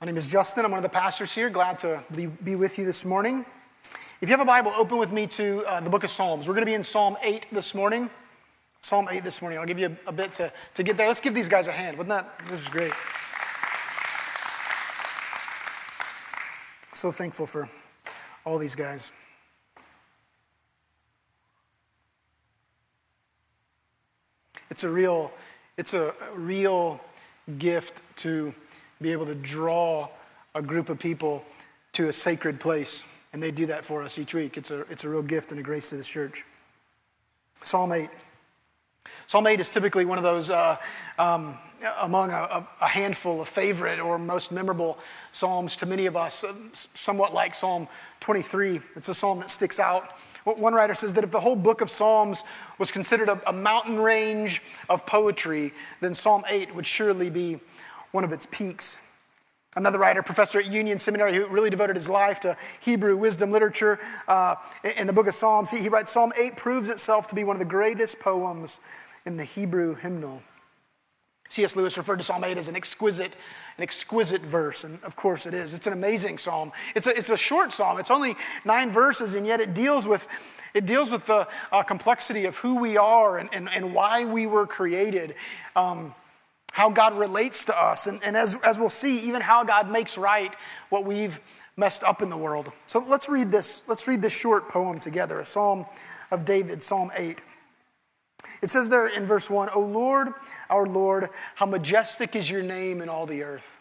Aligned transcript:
My 0.00 0.04
name 0.04 0.16
is 0.16 0.30
Justin. 0.30 0.64
I'm 0.64 0.70
one 0.70 0.78
of 0.78 0.84
the 0.84 0.96
pastors 0.96 1.32
here. 1.32 1.50
Glad 1.50 1.80
to 1.80 2.00
be 2.44 2.54
with 2.54 2.78
you 2.78 2.84
this 2.84 3.04
morning. 3.04 3.44
If 4.20 4.28
you 4.28 4.36
have 4.36 4.38
a 4.38 4.44
Bible, 4.44 4.70
open 4.76 4.96
with 4.96 5.10
me 5.10 5.26
to 5.26 5.64
uh, 5.66 5.80
the 5.80 5.90
book 5.90 6.04
of 6.04 6.10
Psalms. 6.10 6.46
We're 6.46 6.54
going 6.54 6.62
to 6.62 6.70
be 6.70 6.74
in 6.74 6.84
Psalm 6.84 7.16
8 7.20 7.46
this 7.50 7.74
morning. 7.74 8.08
Psalm 8.80 9.08
8 9.10 9.24
this 9.24 9.42
morning. 9.42 9.58
I'll 9.58 9.66
give 9.66 9.80
you 9.80 9.96
a, 10.06 10.10
a 10.10 10.12
bit 10.12 10.34
to, 10.34 10.52
to 10.76 10.82
get 10.84 10.96
there. 10.96 11.08
Let's 11.08 11.18
give 11.18 11.34
these 11.34 11.48
guys 11.48 11.66
a 11.66 11.72
hand. 11.72 11.98
Wouldn't 11.98 12.10
that? 12.10 12.46
This 12.48 12.62
is 12.62 12.68
great. 12.68 12.92
So 16.94 17.10
thankful 17.10 17.46
for 17.46 17.68
all 18.44 18.58
these 18.58 18.76
guys. 18.76 19.10
It's 24.70 24.84
a 24.84 24.88
real, 24.88 25.32
it's 25.76 25.92
a 25.92 26.14
real 26.36 27.00
gift 27.58 28.00
to 28.18 28.54
be 29.00 29.12
able 29.12 29.26
to 29.26 29.34
draw 29.34 30.08
a 30.54 30.62
group 30.62 30.88
of 30.88 30.98
people 30.98 31.44
to 31.92 32.08
a 32.08 32.12
sacred 32.12 32.60
place. 32.60 33.02
And 33.32 33.42
they 33.42 33.50
do 33.50 33.66
that 33.66 33.84
for 33.84 34.02
us 34.02 34.18
each 34.18 34.34
week. 34.34 34.56
It's 34.56 34.70
a, 34.70 34.80
it's 34.90 35.04
a 35.04 35.08
real 35.08 35.22
gift 35.22 35.50
and 35.50 35.60
a 35.60 35.62
grace 35.62 35.90
to 35.90 35.96
this 35.96 36.08
church. 36.08 36.44
Psalm 37.62 37.92
8. 37.92 38.08
Psalm 39.26 39.46
8 39.46 39.60
is 39.60 39.70
typically 39.70 40.04
one 40.04 40.18
of 40.18 40.24
those 40.24 40.50
uh, 40.50 40.76
um, 41.18 41.58
among 42.00 42.30
a, 42.30 42.66
a, 42.80 42.88
handful 42.88 43.40
of 43.40 43.48
favorite 43.48 44.00
or 44.00 44.18
most 44.18 44.50
memorable 44.50 44.98
psalms 45.32 45.76
to 45.76 45.86
many 45.86 46.06
of 46.06 46.16
us, 46.16 46.44
uh, 46.44 46.52
somewhat 46.94 47.32
like 47.32 47.54
Psalm 47.54 47.88
23. 48.20 48.80
It's 48.96 49.08
a 49.08 49.14
psalm 49.14 49.38
that 49.40 49.50
sticks 49.50 49.78
out. 49.78 50.04
One 50.44 50.72
writer 50.72 50.94
says 50.94 51.12
that 51.14 51.24
if 51.24 51.30
the 51.30 51.40
whole 51.40 51.56
book 51.56 51.82
of 51.82 51.90
Psalms 51.90 52.42
was 52.78 52.90
considered 52.90 53.28
a, 53.28 53.40
a 53.46 53.52
mountain 53.52 53.98
range 53.98 54.62
of 54.88 55.04
poetry, 55.04 55.74
then 56.00 56.14
Psalm 56.14 56.42
8 56.48 56.74
would 56.74 56.86
surely 56.86 57.28
be 57.28 57.60
one 58.12 58.24
of 58.24 58.32
its 58.32 58.46
peaks. 58.46 59.04
Another 59.76 59.98
writer, 59.98 60.22
professor 60.22 60.58
at 60.58 60.66
Union 60.66 60.98
Seminary, 60.98 61.34
who 61.34 61.46
really 61.46 61.70
devoted 61.70 61.94
his 61.94 62.08
life 62.08 62.40
to 62.40 62.56
Hebrew 62.80 63.16
wisdom 63.16 63.52
literature 63.52 63.98
uh, 64.26 64.56
in 64.96 65.06
the 65.06 65.12
book 65.12 65.26
of 65.26 65.34
Psalms, 65.34 65.70
he, 65.70 65.78
he 65.80 65.88
writes 65.88 66.10
Psalm 66.10 66.32
8 66.36 66.56
proves 66.56 66.88
itself 66.88 67.28
to 67.28 67.34
be 67.34 67.44
one 67.44 67.54
of 67.54 67.60
the 67.60 67.66
greatest 67.66 68.18
poems 68.18 68.80
in 69.26 69.36
the 69.36 69.44
Hebrew 69.44 69.94
hymnal. 69.94 70.42
C.S. 71.50 71.76
Lewis 71.76 71.96
referred 71.96 72.18
to 72.18 72.24
Psalm 72.24 72.44
8 72.44 72.58
as 72.58 72.68
an 72.68 72.76
exquisite, 72.76 73.34
an 73.76 73.82
exquisite 73.82 74.42
verse, 74.42 74.84
and 74.84 75.02
of 75.02 75.16
course 75.16 75.46
it 75.46 75.54
is. 75.54 75.74
It's 75.74 75.86
an 75.86 75.92
amazing 75.92 76.38
psalm. 76.38 76.72
It's 76.94 77.06
a, 77.06 77.16
it's 77.16 77.30
a 77.30 77.36
short 77.36 77.72
psalm. 77.72 77.98
It's 77.98 78.10
only 78.10 78.36
nine 78.64 78.90
verses, 78.90 79.34
and 79.34 79.46
yet 79.46 79.60
it 79.60 79.74
deals 79.74 80.06
with, 80.06 80.28
it 80.74 80.84
deals 80.84 81.10
with 81.10 81.26
the 81.26 81.48
uh, 81.72 81.82
complexity 81.82 82.44
of 82.44 82.56
who 82.56 82.80
we 82.80 82.96
are 82.96 83.38
and, 83.38 83.48
and, 83.52 83.68
and 83.70 83.94
why 83.94 84.24
we 84.24 84.46
were 84.46 84.66
created. 84.66 85.34
Um, 85.74 86.14
how 86.72 86.90
God 86.90 87.18
relates 87.18 87.64
to 87.66 87.76
us, 87.76 88.06
and, 88.06 88.22
and 88.22 88.36
as, 88.36 88.54
as 88.62 88.78
we'll 88.78 88.90
see, 88.90 89.20
even 89.20 89.40
how 89.40 89.64
God 89.64 89.90
makes 89.90 90.16
right 90.16 90.54
what 90.90 91.04
we've 91.04 91.40
messed 91.76 92.04
up 92.04 92.22
in 92.22 92.28
the 92.28 92.36
world. 92.36 92.70
So 92.86 92.98
let's 92.98 93.28
read 93.28 93.50
this. 93.50 93.82
Let's 93.88 94.06
read 94.06 94.20
this 94.22 94.36
short 94.36 94.68
poem 94.68 94.98
together, 94.98 95.40
a 95.40 95.46
psalm 95.46 95.86
of 96.30 96.44
David, 96.44 96.82
Psalm 96.82 97.10
8. 97.16 97.40
It 98.62 98.70
says 98.70 98.88
there 98.88 99.06
in 99.06 99.26
verse 99.26 99.50
1, 99.50 99.70
O 99.74 99.80
Lord, 99.80 100.28
our 100.70 100.86
Lord, 100.86 101.28
how 101.54 101.66
majestic 101.66 102.36
is 102.36 102.50
your 102.50 102.62
name 102.62 103.00
in 103.00 103.08
all 103.08 103.26
the 103.26 103.42
earth. 103.42 103.78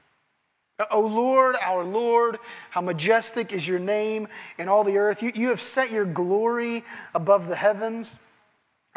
O 0.92 1.02
Lord, 1.02 1.56
our 1.62 1.84
Lord, 1.84 2.38
how 2.70 2.82
majestic 2.82 3.52
is 3.52 3.68
your 3.68 3.80
name 3.80 4.28
in 4.60 4.68
all 4.68 4.84
the 4.84 4.98
earth. 4.98 5.24
You, 5.24 5.32
you 5.34 5.50
have 5.50 5.62
set 5.62 5.92
your 5.92 6.06
glory 6.06 6.84
above 7.16 7.48
the 7.48 7.56
heavens. 7.56 8.20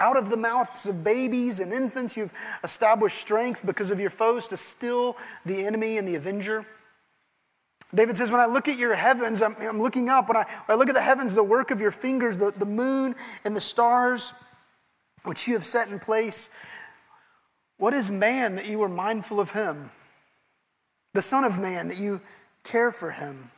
Out 0.00 0.16
of 0.16 0.30
the 0.30 0.36
mouths 0.36 0.86
of 0.86 1.04
babies 1.04 1.60
and 1.60 1.72
infants, 1.72 2.16
you've 2.16 2.32
established 2.64 3.18
strength 3.18 3.64
because 3.64 3.90
of 3.90 4.00
your 4.00 4.10
foes 4.10 4.48
to 4.48 4.56
still 4.56 5.16
the 5.44 5.66
enemy 5.66 5.98
and 5.98 6.08
the 6.08 6.14
avenger. 6.14 6.64
David 7.94 8.16
says, 8.16 8.30
When 8.30 8.40
I 8.40 8.46
look 8.46 8.66
at 8.66 8.78
your 8.78 8.94
heavens, 8.94 9.42
I'm, 9.42 9.54
I'm 9.60 9.82
looking 9.82 10.08
up. 10.08 10.28
When 10.28 10.36
I, 10.36 10.44
when 10.66 10.76
I, 10.76 10.78
look 10.78 10.88
at 10.88 10.94
the 10.94 11.02
heavens, 11.02 11.34
the 11.34 11.44
work 11.44 11.70
of 11.70 11.80
your 11.80 11.90
fingers, 11.90 12.38
the, 12.38 12.52
the 12.56 12.66
moon 12.66 13.14
and 13.44 13.54
the 13.54 13.60
stars, 13.60 14.32
which 15.25 15.47
you 15.47 15.54
have 15.54 15.64
set 15.64 15.88
in 15.88 15.98
place, 15.98 16.56
what 17.76 17.92
is 17.92 18.10
man 18.10 18.56
that 18.56 18.66
you 18.66 18.82
are 18.82 18.88
mindful 18.88 19.38
of 19.38 19.50
him? 19.50 19.91
The 21.12 21.22
Son 21.22 21.44
of 21.44 21.58
Man 21.58 21.88
that 21.88 21.98
you 21.98 22.20
care 22.62 22.92
for 22.92 23.10
him. 23.10 23.50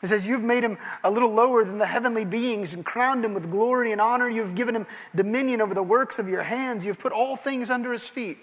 He 0.00 0.06
says, 0.06 0.28
You've 0.28 0.44
made 0.44 0.62
him 0.62 0.78
a 1.02 1.10
little 1.10 1.32
lower 1.32 1.64
than 1.64 1.78
the 1.78 1.86
heavenly 1.86 2.24
beings 2.24 2.74
and 2.74 2.84
crowned 2.84 3.24
him 3.24 3.34
with 3.34 3.50
glory 3.50 3.92
and 3.92 4.00
honor. 4.00 4.28
You've 4.28 4.54
given 4.54 4.76
him 4.76 4.86
dominion 5.14 5.60
over 5.60 5.74
the 5.74 5.82
works 5.82 6.18
of 6.18 6.28
your 6.28 6.42
hands. 6.42 6.86
You've 6.86 7.00
put 7.00 7.12
all 7.12 7.36
things 7.36 7.70
under 7.70 7.92
his 7.92 8.06
feet 8.06 8.38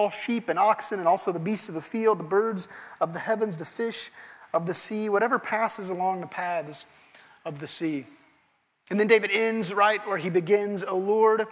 all 0.00 0.10
sheep 0.10 0.48
and 0.48 0.58
oxen, 0.58 0.98
and 0.98 1.06
also 1.06 1.30
the 1.30 1.38
beasts 1.38 1.68
of 1.68 1.74
the 1.74 1.80
field, 1.80 2.18
the 2.18 2.24
birds 2.24 2.68
of 3.00 3.12
the 3.12 3.18
heavens, 3.18 3.56
the 3.56 3.64
fish 3.64 4.10
of 4.52 4.66
the 4.66 4.74
sea, 4.74 5.08
whatever 5.08 5.38
passes 5.38 5.90
along 5.90 6.20
the 6.20 6.26
paths 6.26 6.86
of 7.44 7.60
the 7.60 7.66
sea. 7.66 8.06
And 8.88 8.98
then 8.98 9.06
David 9.06 9.30
ends 9.30 9.72
right 9.72 10.04
where 10.06 10.16
he 10.16 10.30
begins, 10.30 10.82
O 10.82 10.96
Lord, 10.96 11.44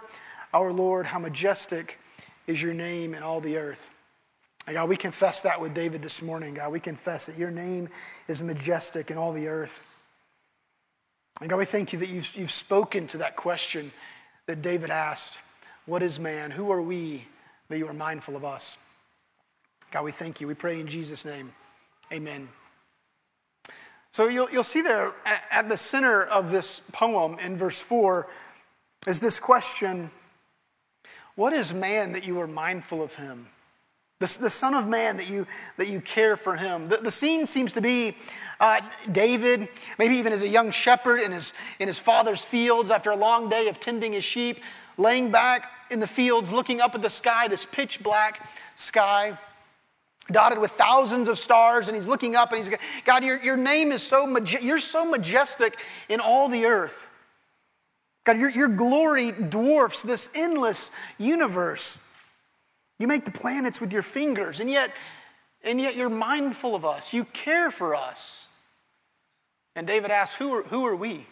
our 0.53 0.73
Lord, 0.73 1.05
how 1.05 1.19
majestic 1.19 1.99
is 2.47 2.61
your 2.61 2.73
name 2.73 3.13
in 3.13 3.23
all 3.23 3.39
the 3.39 3.57
earth. 3.57 3.91
God, 4.73 4.89
we 4.89 4.97
confess 4.97 5.41
that 5.41 5.59
with 5.59 5.73
David 5.73 6.01
this 6.01 6.21
morning. 6.21 6.53
God, 6.53 6.71
we 6.71 6.79
confess 6.79 7.25
that 7.25 7.37
your 7.37 7.51
name 7.51 7.89
is 8.27 8.43
majestic 8.43 9.09
in 9.09 9.17
all 9.17 9.31
the 9.31 9.47
earth. 9.47 9.81
And 11.41 11.49
God, 11.49 11.57
we 11.57 11.65
thank 11.65 11.93
you 11.93 11.99
that 11.99 12.09
you've, 12.09 12.35
you've 12.35 12.51
spoken 12.51 13.07
to 13.07 13.17
that 13.19 13.35
question 13.35 13.91
that 14.45 14.61
David 14.61 14.89
asked 14.89 15.37
What 15.85 16.03
is 16.03 16.19
man? 16.19 16.51
Who 16.51 16.71
are 16.71 16.81
we 16.81 17.25
that 17.69 17.77
you 17.77 17.87
are 17.87 17.93
mindful 17.93 18.35
of 18.35 18.43
us? 18.43 18.77
God, 19.91 20.03
we 20.03 20.11
thank 20.11 20.39
you. 20.41 20.47
We 20.47 20.53
pray 20.53 20.79
in 20.79 20.87
Jesus' 20.87 21.25
name. 21.25 21.51
Amen. 22.11 22.49
So 24.11 24.27
you'll, 24.27 24.49
you'll 24.49 24.63
see 24.63 24.81
there 24.81 25.13
at, 25.25 25.43
at 25.51 25.69
the 25.69 25.77
center 25.77 26.23
of 26.23 26.51
this 26.51 26.81
poem 26.91 27.39
in 27.39 27.57
verse 27.57 27.81
4 27.81 28.27
is 29.07 29.19
this 29.19 29.39
question 29.39 30.11
What 31.35 31.53
is 31.53 31.73
man 31.73 32.11
that 32.11 32.25
you 32.25 32.39
are 32.41 32.47
mindful 32.47 33.01
of 33.01 33.15
him? 33.15 33.47
The, 34.19 34.37
the 34.41 34.49
Son 34.49 34.73
of 34.73 34.87
Man, 34.87 35.15
that 35.17 35.29
you, 35.29 35.47
that 35.77 35.87
you 35.87 36.01
care 36.01 36.35
for 36.35 36.57
him. 36.57 36.89
The, 36.89 36.97
the 36.97 37.11
scene 37.11 37.45
seems 37.45 37.71
to 37.73 37.81
be 37.81 38.17
uh, 38.59 38.81
David, 39.11 39.69
maybe 39.97 40.17
even 40.17 40.33
as 40.33 40.41
a 40.41 40.47
young 40.47 40.71
shepherd 40.71 41.21
in 41.21 41.31
his, 41.31 41.53
in 41.79 41.87
his 41.87 41.97
father's 41.97 42.43
fields 42.43 42.91
after 42.91 43.11
a 43.11 43.15
long 43.15 43.47
day 43.47 43.69
of 43.69 43.79
tending 43.79 44.11
his 44.11 44.25
sheep, 44.25 44.59
laying 44.97 45.31
back 45.31 45.71
in 45.89 46.01
the 46.01 46.07
fields, 46.07 46.51
looking 46.51 46.81
up 46.81 46.95
at 46.95 47.01
the 47.01 47.09
sky, 47.09 47.47
this 47.47 47.63
pitch 47.63 48.03
black 48.03 48.45
sky, 48.75 49.37
dotted 50.29 50.59
with 50.59 50.71
thousands 50.71 51.29
of 51.29 51.39
stars. 51.39 51.87
And 51.87 51.95
he's 51.95 52.05
looking 52.05 52.35
up 52.35 52.51
and 52.51 52.63
he's, 52.63 52.77
God, 53.05 53.23
your, 53.23 53.41
your 53.41 53.57
name 53.57 53.93
is 53.93 54.03
so, 54.03 54.27
maj- 54.27 54.61
you're 54.61 54.79
so 54.79 55.05
majestic 55.05 55.77
in 56.09 56.19
all 56.19 56.49
the 56.49 56.65
earth. 56.65 57.07
God, 58.25 58.37
your, 58.37 58.49
your 58.49 58.67
glory 58.67 59.31
dwarfs 59.31 60.03
this 60.03 60.29
endless 60.35 60.91
universe. 61.17 62.05
You 62.99 63.07
make 63.07 63.25
the 63.25 63.31
planets 63.31 63.81
with 63.81 63.91
your 63.93 64.01
fingers, 64.01 64.59
and 64.59 64.69
yet, 64.69 64.91
and 65.63 65.79
yet 65.79 65.95
you're 65.95 66.09
mindful 66.09 66.75
of 66.75 66.85
us. 66.85 67.13
You 67.13 67.25
care 67.25 67.71
for 67.71 67.95
us. 67.95 68.47
And 69.75 69.87
David 69.87 70.11
asks, 70.11 70.35
Who 70.35 70.53
are, 70.53 70.63
who 70.63 70.85
are 70.85 70.95
we? 70.95 71.25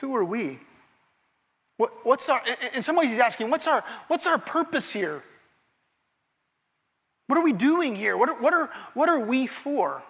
Who 0.00 0.16
are 0.16 0.24
we? 0.24 0.58
What, 1.76 1.92
what's 2.04 2.28
our, 2.28 2.42
in 2.72 2.82
some 2.82 2.96
ways, 2.96 3.10
he's 3.10 3.18
asking, 3.18 3.50
what's 3.50 3.66
our, 3.66 3.84
what's 4.08 4.26
our 4.26 4.38
purpose 4.38 4.92
here? 4.92 5.22
What 7.26 7.38
are 7.38 7.42
we 7.42 7.52
doing 7.52 7.96
here? 7.96 8.16
What 8.16 8.28
are, 8.28 8.40
what, 8.40 8.54
are, 8.54 8.70
what 8.94 9.08
are 9.08 9.20
we 9.20 9.46
for? 9.46 10.02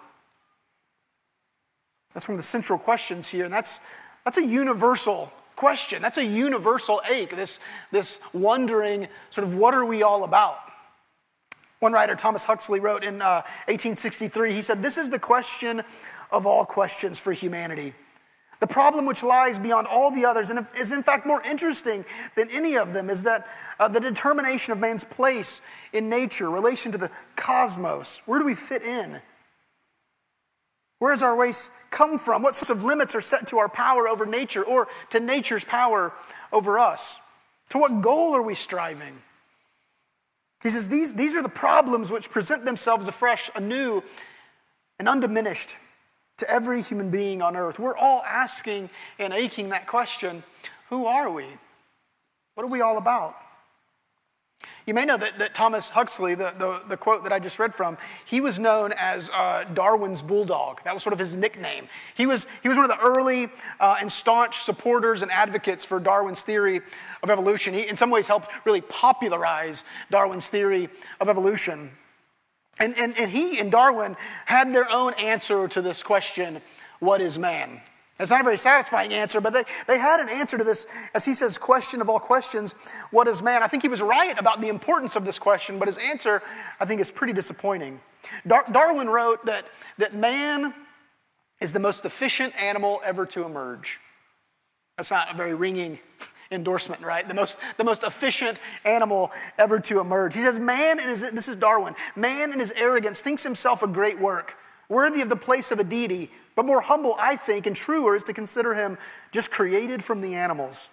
That's 2.13 2.27
one 2.27 2.35
of 2.35 2.39
the 2.39 2.43
central 2.43 2.77
questions 2.77 3.27
here, 3.27 3.45
and 3.45 3.53
that's, 3.53 3.81
that's 4.23 4.37
a 4.37 4.45
universal 4.45 5.31
question. 5.55 6.01
That's 6.01 6.17
a 6.17 6.25
universal 6.25 7.01
ache, 7.09 7.35
this, 7.35 7.59
this 7.91 8.19
wondering, 8.33 9.07
sort 9.29 9.47
of, 9.47 9.55
what 9.55 9.73
are 9.73 9.85
we 9.85 10.03
all 10.03 10.23
about? 10.23 10.57
One 11.79 11.93
writer, 11.93 12.15
Thomas 12.15 12.45
Huxley, 12.45 12.79
wrote 12.79 13.03
in 13.03 13.21
uh, 13.21 13.41
1863, 13.67 14.53
he 14.53 14.61
said, 14.61 14.81
This 14.81 14.97
is 14.97 15.09
the 15.09 15.19
question 15.19 15.83
of 16.31 16.45
all 16.45 16.65
questions 16.65 17.19
for 17.19 17.33
humanity. 17.33 17.93
The 18.59 18.67
problem 18.67 19.05
which 19.05 19.23
lies 19.23 19.59
beyond 19.59 19.87
all 19.87 20.11
the 20.11 20.25
others 20.25 20.49
and 20.49 20.65
is 20.77 20.91
in 20.91 21.03
fact 21.03 21.25
more 21.25 21.41
interesting 21.43 22.05
than 22.35 22.47
any 22.51 22.77
of 22.77 22.93
them 22.93 23.09
is 23.09 23.23
that 23.23 23.45
uh, 23.79 23.87
the 23.87 23.99
determination 23.99 24.71
of 24.71 24.79
man's 24.79 25.03
place 25.03 25.61
in 25.91 26.09
nature, 26.09 26.49
relation 26.49 26.91
to 26.93 26.97
the 26.97 27.11
cosmos. 27.35 28.21
Where 28.25 28.39
do 28.39 28.45
we 28.45 28.55
fit 28.55 28.81
in? 28.81 29.21
Where 30.99 31.11
does 31.11 31.23
our 31.23 31.37
race 31.37 31.85
come 31.91 32.17
from? 32.17 32.41
What 32.41 32.55
sorts 32.55 32.69
of 32.69 32.83
limits 32.83 33.15
are 33.15 33.21
set 33.21 33.47
to 33.47 33.57
our 33.57 33.69
power 33.69 34.07
over 34.07 34.25
nature 34.25 34.63
or 34.63 34.87
to 35.09 35.19
nature's 35.19 35.65
power 35.65 36.13
over 36.51 36.79
us? 36.79 37.19
To 37.69 37.79
what 37.79 38.01
goal 38.01 38.35
are 38.35 38.41
we 38.41 38.55
striving? 38.55 39.21
He 40.63 40.69
says 40.69 40.89
these, 40.89 41.13
these 41.13 41.35
are 41.35 41.43
the 41.43 41.49
problems 41.49 42.11
which 42.11 42.29
present 42.29 42.65
themselves 42.65 43.07
afresh, 43.07 43.51
anew, 43.55 44.03
and 44.97 45.07
undiminished 45.07 45.75
to 46.37 46.49
every 46.49 46.81
human 46.81 47.11
being 47.11 47.41
on 47.41 47.55
earth. 47.55 47.77
We're 47.77 47.97
all 47.97 48.23
asking 48.23 48.89
and 49.19 49.33
aching 49.33 49.69
that 49.69 49.87
question 49.87 50.43
who 50.89 51.07
are 51.07 51.29
we? 51.29 51.45
What 52.53 52.63
are 52.63 52.69
we 52.69 52.81
all 52.81 52.97
about? 52.97 53.35
You 54.85 54.93
may 54.93 55.05
know 55.05 55.17
that, 55.17 55.39
that 55.39 55.55
Thomas 55.55 55.89
Huxley, 55.89 56.35
the, 56.35 56.53
the, 56.59 56.81
the, 56.89 56.97
quote 56.97 57.23
that 57.23 57.33
I 57.33 57.39
just 57.39 57.57
read 57.57 57.73
from, 57.73 57.97
he 58.23 58.39
was 58.39 58.59
known 58.59 58.93
as 58.93 59.31
uh, 59.31 59.63
Darwin's 59.73 60.21
bulldog. 60.21 60.83
That 60.83 60.93
was 60.93 61.01
sort 61.01 61.13
of 61.13 61.19
his 61.19 61.35
nickname. 61.35 61.87
He 62.13 62.27
was, 62.27 62.45
he 62.61 62.69
was 62.69 62.77
one 62.77 62.89
of 62.89 62.91
the 62.91 63.03
early 63.03 63.47
uh, 63.79 63.95
and 63.99 64.11
staunch 64.11 64.59
supporters 64.59 65.23
and 65.23 65.31
advocates 65.31 65.83
for 65.83 65.99
Darwin's 65.99 66.43
theory 66.43 66.81
of 67.23 67.31
evolution. 67.31 67.73
He, 67.73 67.87
in 67.87 67.95
some 67.95 68.11
ways, 68.11 68.27
helped 68.27 68.49
really 68.63 68.81
popularize 68.81 69.83
Darwin's 70.11 70.49
theory 70.49 70.89
of 71.19 71.29
evolution. 71.29 71.89
And, 72.79 72.93
and, 72.99 73.17
and 73.17 73.31
he 73.31 73.59
and 73.59 73.71
Darwin 73.71 74.15
had 74.45 74.71
their 74.71 74.89
own 74.91 75.13
answer 75.15 75.67
to 75.67 75.81
this 75.81 76.03
question 76.03 76.61
what 76.99 77.21
is 77.21 77.39
man? 77.39 77.81
It's 78.17 78.31
not 78.31 78.39
a 78.39 78.43
very 78.45 78.57
satisfying 78.57 79.13
answer, 79.13 79.41
but 79.41 79.53
they, 79.53 79.63
they 79.87 79.99
had 79.99 80.21
an 80.21 80.29
answer 80.29 80.57
to 80.57 80.63
this, 80.63 80.87
as 81.13 81.25
he 81.25 81.33
says, 81.33 81.57
question 81.57 81.99
of 81.99 82.07
all 82.07 82.19
questions 82.19 82.73
what 83.11 83.27
is 83.27 83.41
man? 83.41 83.61
I 83.61 83.67
think 83.67 83.83
he 83.83 83.89
was 83.89 84.01
right 84.01 84.37
about 84.39 84.61
the 84.61 84.69
importance 84.69 85.17
of 85.17 85.25
this 85.25 85.37
question, 85.37 85.79
but 85.79 85.89
his 85.89 85.97
answer, 85.97 86.41
I 86.79 86.85
think, 86.85 87.01
is 87.01 87.11
pretty 87.11 87.33
disappointing. 87.33 87.99
Dar- 88.47 88.65
Darwin 88.71 89.07
wrote 89.07 89.45
that, 89.45 89.65
that 89.97 90.15
man 90.15 90.73
is 91.59 91.73
the 91.73 91.79
most 91.79 92.05
efficient 92.05 92.55
animal 92.61 93.01
ever 93.03 93.25
to 93.25 93.43
emerge. 93.43 93.99
That's 94.95 95.11
not 95.11 95.33
a 95.33 95.37
very 95.37 95.53
ringing 95.53 95.99
endorsement, 96.51 97.01
right? 97.01 97.27
The 97.27 97.33
most, 97.33 97.57
the 97.75 97.83
most 97.83 98.03
efficient 98.03 98.59
animal 98.85 99.31
ever 99.57 99.79
to 99.81 99.99
emerge. 99.99 100.35
He 100.35 100.41
says, 100.41 100.57
Man, 100.57 100.99
in 100.99 101.07
his, 101.09 101.29
this 101.31 101.49
is 101.49 101.57
Darwin, 101.57 101.95
man 102.15 102.53
in 102.53 102.59
his 102.59 102.71
arrogance 102.77 103.19
thinks 103.19 103.43
himself 103.43 103.83
a 103.83 103.87
great 103.87 104.19
work, 104.19 104.55
worthy 104.87 105.21
of 105.21 105.27
the 105.27 105.35
place 105.35 105.71
of 105.71 105.79
a 105.79 105.83
deity 105.83 106.31
but 106.55 106.65
more 106.65 106.81
humble, 106.81 107.15
I 107.19 107.35
think, 107.35 107.67
and 107.67 107.75
truer 107.75 108.15
is 108.15 108.23
to 108.25 108.33
consider 108.33 108.73
him 108.73 108.97
just 109.31 109.51
created 109.51 110.03
from 110.03 110.21
the 110.21 110.35
animals. 110.35 110.89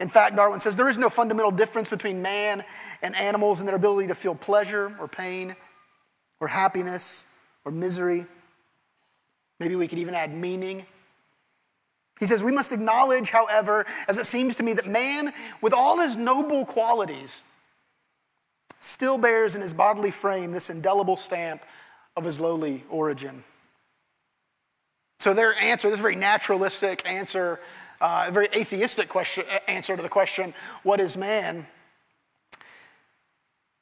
In 0.00 0.08
fact, 0.08 0.36
Darwin 0.36 0.60
says 0.60 0.76
there 0.76 0.88
is 0.88 0.98
no 0.98 1.08
fundamental 1.08 1.50
difference 1.50 1.88
between 1.88 2.22
man 2.22 2.64
and 3.02 3.16
animals 3.16 3.60
in 3.60 3.66
their 3.66 3.76
ability 3.76 4.08
to 4.08 4.14
feel 4.14 4.34
pleasure 4.34 4.94
or 5.00 5.08
pain 5.08 5.56
or 6.40 6.48
happiness 6.48 7.26
or 7.64 7.72
misery. 7.72 8.26
Maybe 9.58 9.74
we 9.74 9.88
could 9.88 9.98
even 9.98 10.14
add 10.14 10.32
meaning. 10.32 10.86
He 12.20 12.26
says, 12.26 12.44
We 12.44 12.52
must 12.52 12.72
acknowledge, 12.72 13.30
however, 13.30 13.86
as 14.08 14.18
it 14.18 14.26
seems 14.26 14.56
to 14.56 14.62
me, 14.62 14.72
that 14.74 14.86
man, 14.86 15.32
with 15.60 15.72
all 15.72 15.98
his 15.98 16.16
noble 16.16 16.64
qualities, 16.64 17.42
still 18.80 19.18
bears 19.18 19.56
in 19.56 19.62
his 19.62 19.74
bodily 19.74 20.12
frame 20.12 20.52
this 20.52 20.70
indelible 20.70 21.16
stamp 21.16 21.62
of 22.16 22.24
his 22.24 22.38
lowly 22.38 22.84
origin. 22.88 23.42
So 25.20 25.34
their 25.34 25.54
answer, 25.56 25.90
this 25.90 25.98
very 25.98 26.16
naturalistic 26.16 27.06
answer, 27.06 27.58
uh, 28.00 28.26
a 28.28 28.30
very 28.30 28.48
atheistic 28.54 29.08
question, 29.08 29.44
answer 29.66 29.96
to 29.96 30.02
the 30.02 30.08
question, 30.08 30.54
what 30.84 31.00
is 31.00 31.16
man? 31.16 31.66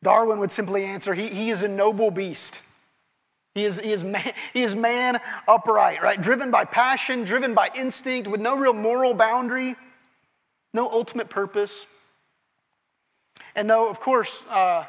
Darwin 0.03 0.39
would 0.39 0.51
simply 0.51 0.85
answer, 0.85 1.15
he, 1.15 1.29
he 1.29 1.51
is 1.51 1.63
a 1.63 1.69
noble 1.69 2.11
beast. 2.11 2.61
He 3.55 3.65
is, 3.65 3.79
he, 3.79 3.93
is 3.93 4.05
man, 4.05 4.33
he 4.53 4.63
is 4.63 4.75
man 4.75 5.21
upright, 5.47 6.03
right? 6.03 6.21
Driven 6.21 6.51
by 6.51 6.65
passion, 6.65 7.25
driven 7.25 7.55
by 7.55 7.71
instinct, 7.75 8.29
with 8.29 8.41
no 8.41 8.57
real 8.57 8.73
moral 8.75 9.15
boundary, 9.15 9.75
no 10.73 10.89
ultimate 10.89 11.29
purpose. 11.29 11.87
And 13.55 13.69
though, 13.69 13.91
of 13.91 14.01
course, 14.01 14.45
uh, 14.49 14.85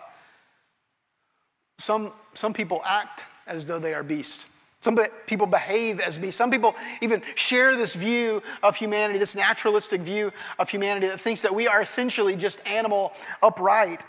some, 1.79 2.11
some 2.33 2.53
people 2.53 2.81
act 2.85 3.25
as 3.45 3.65
though 3.65 3.79
they 3.79 3.93
are 3.93 4.03
beasts. 4.03 4.45
Some 4.87 4.97
people 5.25 5.47
behave 5.47 5.99
as 5.99 6.17
beasts. 6.17 6.37
Some 6.37 6.49
people 6.49 6.73
even 7.01 7.21
share 7.35 7.75
this 7.75 7.93
view 7.93 8.41
of 8.63 8.77
humanity, 8.77 9.19
this 9.19 9.35
naturalistic 9.35 9.99
view 9.99 10.31
of 10.57 10.69
humanity 10.69 11.07
that 11.07 11.19
thinks 11.19 11.41
that 11.41 11.53
we 11.53 11.67
are 11.67 11.81
essentially 11.81 12.37
just 12.37 12.57
animal 12.65 13.11
upright. 13.43 14.05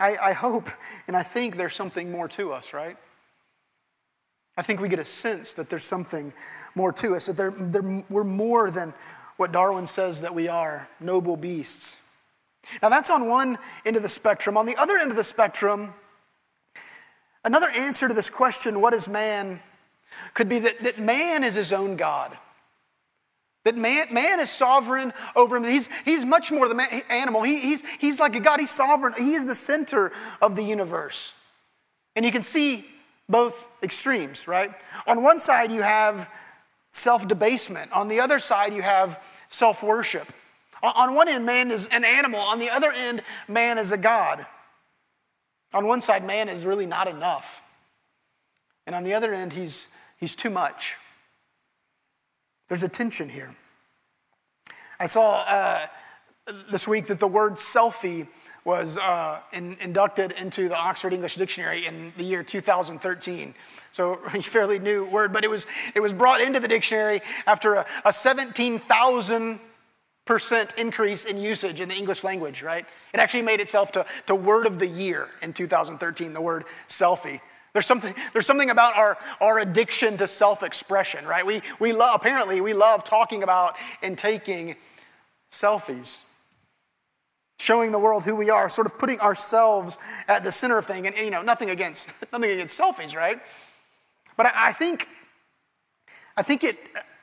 I, 0.00 0.16
I 0.22 0.32
hope 0.32 0.70
and 1.06 1.14
I 1.14 1.22
think 1.22 1.58
there's 1.58 1.74
something 1.74 2.10
more 2.10 2.28
to 2.28 2.50
us, 2.54 2.72
right? 2.72 2.96
I 4.56 4.62
think 4.62 4.80
we 4.80 4.88
get 4.88 5.00
a 5.00 5.04
sense 5.04 5.52
that 5.52 5.68
there's 5.68 5.84
something 5.84 6.32
more 6.74 6.90
to 6.92 7.14
us, 7.14 7.26
that 7.26 8.04
we're 8.08 8.24
more 8.24 8.70
than 8.70 8.94
what 9.36 9.52
Darwin 9.52 9.86
says 9.86 10.22
that 10.22 10.34
we 10.34 10.48
are 10.48 10.88
noble 10.98 11.36
beasts. 11.36 11.98
Now, 12.82 12.88
that's 12.88 13.10
on 13.10 13.28
one 13.28 13.58
end 13.84 13.96
of 13.96 14.02
the 14.02 14.08
spectrum. 14.08 14.56
On 14.56 14.64
the 14.64 14.76
other 14.76 14.96
end 14.96 15.10
of 15.10 15.18
the 15.18 15.24
spectrum, 15.24 15.92
Another 17.44 17.68
answer 17.70 18.08
to 18.08 18.14
this 18.14 18.30
question, 18.30 18.80
what 18.80 18.94
is 18.94 19.08
man, 19.08 19.60
could 20.34 20.48
be 20.48 20.58
that, 20.60 20.82
that 20.82 20.98
man 20.98 21.44
is 21.44 21.54
his 21.54 21.72
own 21.72 21.96
God. 21.96 22.36
That 23.64 23.76
man, 23.76 24.06
man 24.12 24.40
is 24.40 24.50
sovereign 24.50 25.12
over 25.36 25.56
him. 25.56 25.64
He's, 25.64 25.88
he's 26.04 26.24
much 26.24 26.50
more 26.50 26.68
than 26.68 26.80
an 26.80 27.02
animal. 27.10 27.42
He, 27.42 27.60
he's, 27.60 27.82
he's 27.98 28.18
like 28.18 28.34
a 28.34 28.40
God. 28.40 28.60
He's 28.60 28.70
sovereign. 28.70 29.14
He 29.16 29.34
is 29.34 29.46
the 29.46 29.54
center 29.54 30.12
of 30.40 30.56
the 30.56 30.62
universe. 30.62 31.32
And 32.16 32.24
you 32.24 32.32
can 32.32 32.42
see 32.42 32.86
both 33.28 33.68
extremes, 33.82 34.48
right? 34.48 34.72
On 35.06 35.22
one 35.22 35.38
side, 35.38 35.70
you 35.70 35.82
have 35.82 36.30
self 36.92 37.28
debasement. 37.28 37.92
On 37.92 38.08
the 38.08 38.20
other 38.20 38.38
side, 38.38 38.72
you 38.72 38.82
have 38.82 39.20
self 39.50 39.82
worship. 39.82 40.32
On 40.82 41.14
one 41.14 41.28
end, 41.28 41.44
man 41.44 41.70
is 41.70 41.88
an 41.88 42.04
animal. 42.04 42.40
On 42.40 42.58
the 42.58 42.70
other 42.70 42.92
end, 42.92 43.22
man 43.48 43.78
is 43.78 43.92
a 43.92 43.98
God. 43.98 44.46
On 45.74 45.86
one 45.86 46.00
side, 46.00 46.24
man 46.24 46.48
is 46.48 46.64
really 46.64 46.86
not 46.86 47.08
enough. 47.08 47.62
And 48.86 48.94
on 48.94 49.04
the 49.04 49.14
other 49.14 49.34
end, 49.34 49.52
he's, 49.52 49.86
he's 50.16 50.34
too 50.34 50.50
much. 50.50 50.96
There's 52.68 52.82
a 52.82 52.88
tension 52.88 53.28
here. 53.28 53.54
I 54.98 55.06
saw 55.06 55.42
uh, 55.42 55.86
this 56.70 56.88
week 56.88 57.06
that 57.08 57.20
the 57.20 57.28
word 57.28 57.54
selfie 57.54 58.26
was 58.64 58.98
uh, 58.98 59.40
in, 59.52 59.76
inducted 59.80 60.32
into 60.32 60.68
the 60.68 60.76
Oxford 60.76 61.12
English 61.12 61.36
Dictionary 61.36 61.86
in 61.86 62.12
the 62.16 62.24
year 62.24 62.42
2013. 62.42 63.54
So 63.92 64.20
a 64.34 64.42
fairly 64.42 64.78
new 64.78 65.08
word, 65.08 65.32
but 65.32 65.44
it 65.44 65.48
was, 65.48 65.66
it 65.94 66.00
was 66.00 66.12
brought 66.12 66.40
into 66.40 66.60
the 66.60 66.68
dictionary 66.68 67.22
after 67.46 67.74
a, 67.74 67.86
a 68.04 68.12
17,000 68.12 69.60
percent 70.28 70.74
increase 70.76 71.24
in 71.24 71.38
usage 71.38 71.80
in 71.80 71.88
the 71.88 71.94
English 71.94 72.22
language, 72.22 72.62
right? 72.62 72.84
It 73.14 73.18
actually 73.18 73.40
made 73.40 73.60
itself 73.60 73.92
to, 73.92 74.04
to 74.26 74.34
word 74.34 74.66
of 74.66 74.78
the 74.78 74.86
year 74.86 75.30
in 75.40 75.54
2013, 75.54 76.34
the 76.34 76.40
word 76.42 76.66
selfie. 76.86 77.40
There's 77.72 77.86
something, 77.86 78.14
there's 78.34 78.44
something 78.44 78.68
about 78.68 78.94
our, 78.94 79.16
our 79.40 79.58
addiction 79.58 80.18
to 80.18 80.28
self-expression, 80.28 81.24
right? 81.24 81.46
We, 81.46 81.62
we 81.80 81.94
love, 81.94 82.14
apparently, 82.14 82.60
we 82.60 82.74
love 82.74 83.04
talking 83.04 83.42
about 83.42 83.76
and 84.02 84.18
taking 84.18 84.76
selfies. 85.50 86.18
Showing 87.58 87.90
the 87.90 87.98
world 87.98 88.24
who 88.24 88.36
we 88.36 88.50
are, 88.50 88.68
sort 88.68 88.86
of 88.86 88.98
putting 88.98 89.20
ourselves 89.20 89.96
at 90.28 90.44
the 90.44 90.52
center 90.52 90.76
of 90.76 90.84
things. 90.84 91.06
And, 91.06 91.16
and 91.16 91.24
you 91.24 91.30
know, 91.30 91.40
nothing 91.40 91.70
against, 91.70 92.12
nothing 92.32 92.50
against 92.50 92.78
selfies, 92.78 93.16
right? 93.16 93.40
But 94.36 94.44
I, 94.44 94.68
I 94.68 94.72
think, 94.72 95.08
I 96.36 96.42
think 96.42 96.64
it, 96.64 96.76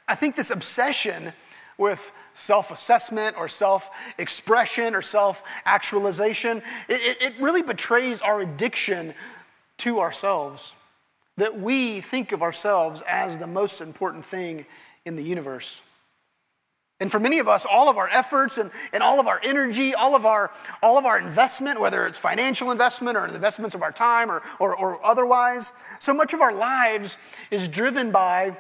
I 0.08 0.16
think 0.16 0.36
this 0.36 0.50
obsession 0.50 1.34
with 1.78 2.00
self 2.36 2.72
assessment 2.72 3.36
or 3.38 3.48
self 3.48 3.90
expression 4.18 4.94
or 4.94 5.02
self 5.02 5.44
actualization. 5.66 6.62
It, 6.88 7.18
it, 7.22 7.34
really 7.40 7.62
betrays 7.62 8.22
our 8.22 8.42
addiction 8.42 9.14
to 9.78 10.00
ourselves, 10.00 10.74
that 11.38 11.60
we 11.60 12.02
think 12.02 12.32
of 12.32 12.42
ourselves 12.42 13.02
as 13.08 13.38
the 13.38 13.48
most 13.48 13.82
important 13.82 14.26
thing 14.26 14.66
in 15.06 15.16
the 15.16 15.24
universe. 15.24 15.82
And 17.02 17.12
for 17.12 17.20
many 17.20 17.40
of 17.40 17.48
us, 17.50 17.66
all 17.70 17.90
of 17.90 17.98
our 17.98 18.08
efforts 18.08 18.58
and, 18.58 18.72
and 18.94 19.04
all 19.04 19.20
of 19.20 19.28
our 19.28 19.42
energy, 19.44 19.94
all 19.94 20.16
of 20.16 20.26
our, 20.26 20.52
all 20.82 20.98
of 20.98 21.04
our 21.04 21.20
investment, 21.20 21.80
whether 21.82 22.08
it's 22.08 22.18
financial 22.18 22.72
investment 22.72 23.18
or 23.18 23.28
investments 23.28 23.76
of 23.76 23.82
our 23.82 23.92
time 23.92 24.32
or, 24.32 24.42
or, 24.62 24.78
or 24.78 25.06
otherwise, 25.06 25.74
so 26.00 26.14
much 26.14 26.34
of 26.34 26.40
our 26.40 26.54
lives 26.54 27.18
is 27.52 27.68
driven 27.68 28.12
by, 28.12 28.58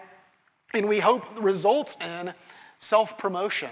and 0.73 0.89
we 0.89 0.99
hope 0.99 1.25
results 1.41 1.95
in, 2.01 2.33
self 2.79 3.17
promotion. 3.17 3.69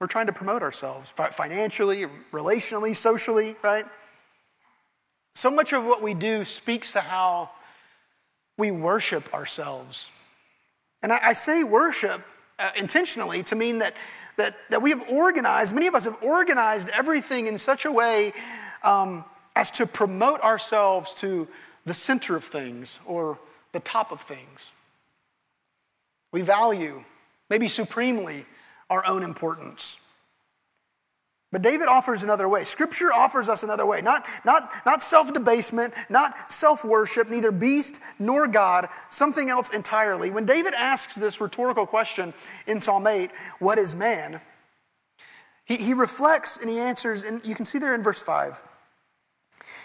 We're 0.00 0.06
trying 0.06 0.26
to 0.26 0.32
promote 0.32 0.62
ourselves 0.62 1.10
financially, 1.10 2.06
relationally, 2.32 2.96
socially, 2.96 3.54
right? 3.62 3.84
So 5.34 5.50
much 5.50 5.72
of 5.72 5.84
what 5.84 6.02
we 6.02 6.14
do 6.14 6.44
speaks 6.44 6.92
to 6.92 7.00
how 7.00 7.50
we 8.56 8.70
worship 8.70 9.32
ourselves. 9.34 10.10
And 11.02 11.12
I, 11.12 11.18
I 11.22 11.32
say 11.34 11.64
worship 11.64 12.22
uh, 12.58 12.70
intentionally 12.76 13.42
to 13.44 13.56
mean 13.56 13.78
that, 13.78 13.94
that, 14.36 14.54
that 14.70 14.82
we 14.82 14.90
have 14.90 15.08
organized, 15.08 15.74
many 15.74 15.86
of 15.86 15.94
us 15.94 16.04
have 16.04 16.22
organized 16.22 16.88
everything 16.90 17.46
in 17.46 17.58
such 17.58 17.84
a 17.84 17.92
way 17.92 18.32
um, 18.82 19.24
as 19.56 19.70
to 19.72 19.86
promote 19.86 20.40
ourselves 20.40 21.14
to 21.16 21.48
the 21.86 21.94
center 21.94 22.36
of 22.36 22.44
things 22.44 23.00
or 23.06 23.38
the 23.72 23.80
top 23.80 24.12
of 24.12 24.20
things. 24.22 24.72
We 26.32 26.42
value 26.42 27.04
maybe 27.50 27.68
supremely, 27.68 28.46
our 28.88 29.06
own 29.06 29.22
importance. 29.22 29.98
But 31.52 31.62
David 31.62 31.88
offers 31.88 32.22
another 32.22 32.48
way. 32.48 32.62
Scripture 32.62 33.12
offers 33.12 33.48
us 33.48 33.64
another 33.64 33.84
way. 33.84 34.00
Not, 34.02 34.24
not, 34.44 34.72
not 34.86 35.02
self 35.02 35.32
debasement, 35.32 35.94
not 36.08 36.50
self 36.50 36.84
worship, 36.84 37.28
neither 37.28 37.50
beast 37.50 38.00
nor 38.20 38.46
God, 38.46 38.88
something 39.08 39.50
else 39.50 39.68
entirely. 39.70 40.30
When 40.30 40.46
David 40.46 40.74
asks 40.74 41.16
this 41.16 41.40
rhetorical 41.40 41.86
question 41.86 42.32
in 42.68 42.80
Psalm 42.80 43.06
8, 43.06 43.30
What 43.58 43.78
is 43.78 43.96
man? 43.96 44.40
He, 45.64 45.76
he 45.76 45.94
reflects 45.94 46.58
and 46.58 46.70
he 46.70 46.78
answers, 46.78 47.24
and 47.24 47.44
you 47.44 47.56
can 47.56 47.64
see 47.64 47.78
there 47.78 47.94
in 47.94 48.02
verse 48.02 48.22
5. 48.22 48.62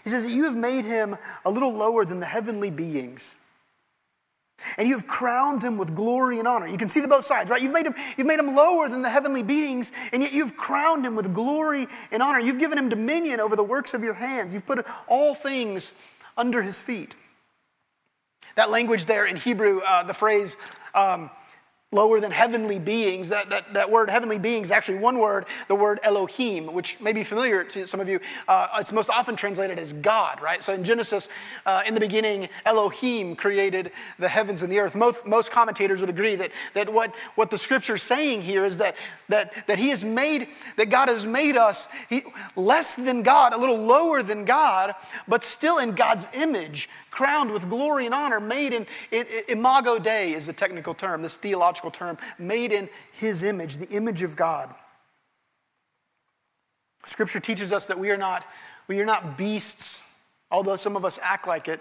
He 0.04 0.12
says 0.12 0.24
that 0.24 0.32
you 0.32 0.44
have 0.44 0.56
made 0.56 0.86
him 0.86 1.18
a 1.46 1.50
little 1.50 1.74
lower 1.74 2.06
than 2.06 2.20
the 2.20 2.28
heavenly 2.28 2.70
beings. 2.70 3.38
And 4.78 4.88
you 4.88 4.96
have 4.96 5.08
crowned 5.08 5.64
him 5.64 5.78
with 5.78 5.96
glory 5.96 6.40
and 6.40 6.48
honor. 6.48 6.68
You 6.68 6.78
can 6.78 6.88
see 6.88 7.02
the 7.02 7.08
both 7.08 7.26
sides, 7.26 7.50
right? 7.50 7.62
You've 7.62 7.74
made 7.74 7.86
him, 7.86 7.96
you've 8.18 8.28
made 8.28 8.40
him 8.40 8.56
lower 8.56 8.88
than 8.88 9.02
the 9.02 9.10
heavenly 9.10 9.44
beings, 9.44 9.92
and 10.14 10.24
yet 10.24 10.32
you've 10.32 10.56
crowned 10.56 11.06
him 11.06 11.16
with 11.16 11.34
glory 11.34 11.88
and 12.12 12.24
honor. 12.24 12.40
You've 12.40 12.60
given 12.60 12.78
him 12.78 12.88
dominion 12.88 13.40
over 13.40 13.56
the 13.56 13.64
works 13.64 13.94
of 13.94 14.04
your 14.04 14.14
hands. 14.14 14.54
You've 14.54 14.66
put 14.66 14.86
all 15.08 15.36
things 15.36 15.92
under 16.38 16.62
his 16.62 16.80
feet. 16.80 17.16
That 18.56 18.70
language 18.70 19.06
there 19.06 19.26
in 19.26 19.36
Hebrew, 19.36 19.80
uh, 19.80 20.04
the 20.04 20.14
phrase, 20.14 20.56
um, 20.94 21.30
lower 21.92 22.20
than 22.20 22.32
heavenly 22.32 22.78
beings. 22.78 23.30
That, 23.30 23.50
that, 23.50 23.74
that 23.74 23.90
word 23.90 24.10
heavenly 24.10 24.38
beings 24.38 24.70
actually 24.70 24.98
one 24.98 25.18
word, 25.18 25.46
the 25.68 25.76
word 25.76 26.00
Elohim, 26.04 26.74
which 26.74 27.00
may 27.00 27.14
be 27.14 27.24
familiar 27.24 27.64
to 27.64 27.88
some 27.88 28.00
of 28.00 28.10
you. 28.10 28.20
Uh, 28.48 28.68
it's 28.80 28.92
most 28.92 29.10
often 29.10 29.36
translated 29.36 29.80
as 29.80 29.94
God, 29.94 30.42
right? 30.42 30.64
So 30.64 30.74
in 30.74 30.84
Genesis, 30.84 31.30
uh, 31.66 31.84
in 31.86 31.94
the 31.94 32.00
beginning, 32.00 32.50
Elohim 32.66 33.36
created 33.36 33.92
the 34.20 34.28
heavens 34.28 34.62
and 34.62 34.72
the 34.72 34.80
earth. 34.80 34.94
Most, 34.94 35.26
most 35.26 35.52
commentators 35.52 36.02
would 36.02 36.10
agree 36.10 36.36
that, 36.36 36.52
that 36.74 36.92
what, 36.92 37.14
what 37.36 37.50
the 37.50 37.58
scripture 37.58 37.96
is 37.96 38.04
saying 38.04 38.42
here 38.42 38.66
is 38.66 38.78
that, 38.78 38.96
that, 39.30 39.54
that 39.68 39.80
he 39.80 39.90
has 39.90 40.04
made, 40.04 40.50
that 40.78 40.90
God 40.90 41.08
has 41.08 41.26
made 41.26 41.56
us 41.56 41.88
he, 42.10 42.24
less 42.56 42.96
than 42.96 43.24
God, 43.24 43.54
a 43.54 43.58
little 43.58 43.78
lower 43.78 44.22
than 44.22 44.44
God, 44.44 44.96
but 45.28 45.44
still 45.44 45.78
in 45.78 45.94
God's 45.94 46.28
image, 46.34 46.90
crowned 47.16 47.52
with 47.52 47.70
glory 47.70 48.06
and 48.06 48.14
honor, 48.14 48.42
made 48.42 48.74
in, 48.74 48.86
in, 49.12 49.26
in, 49.28 49.58
imago 49.58 49.98
Dei 49.98 50.34
is 50.34 50.48
the 50.48 50.54
technical 50.54 50.94
term, 50.94 51.22
this 51.22 51.38
theological 51.38 51.75
term, 51.92 52.18
made 52.38 52.72
in 52.72 52.90
his 53.12 53.44
image, 53.44 53.78
the 53.78 53.90
image 53.90 54.24
of 54.24 54.36
God. 54.36 54.74
Scripture 57.06 57.40
teaches 57.40 57.72
us 57.72 57.86
that 57.86 58.00
we 58.00 58.10
are 58.12 58.18
not, 58.18 58.46
we 58.88 59.00
are 59.00 59.06
not 59.06 59.38
beasts, 59.38 60.02
although 60.52 60.76
some 60.76 60.96
of 60.96 61.06
us 61.06 61.20
act 61.22 61.48
like 61.48 61.68
it. 61.68 61.80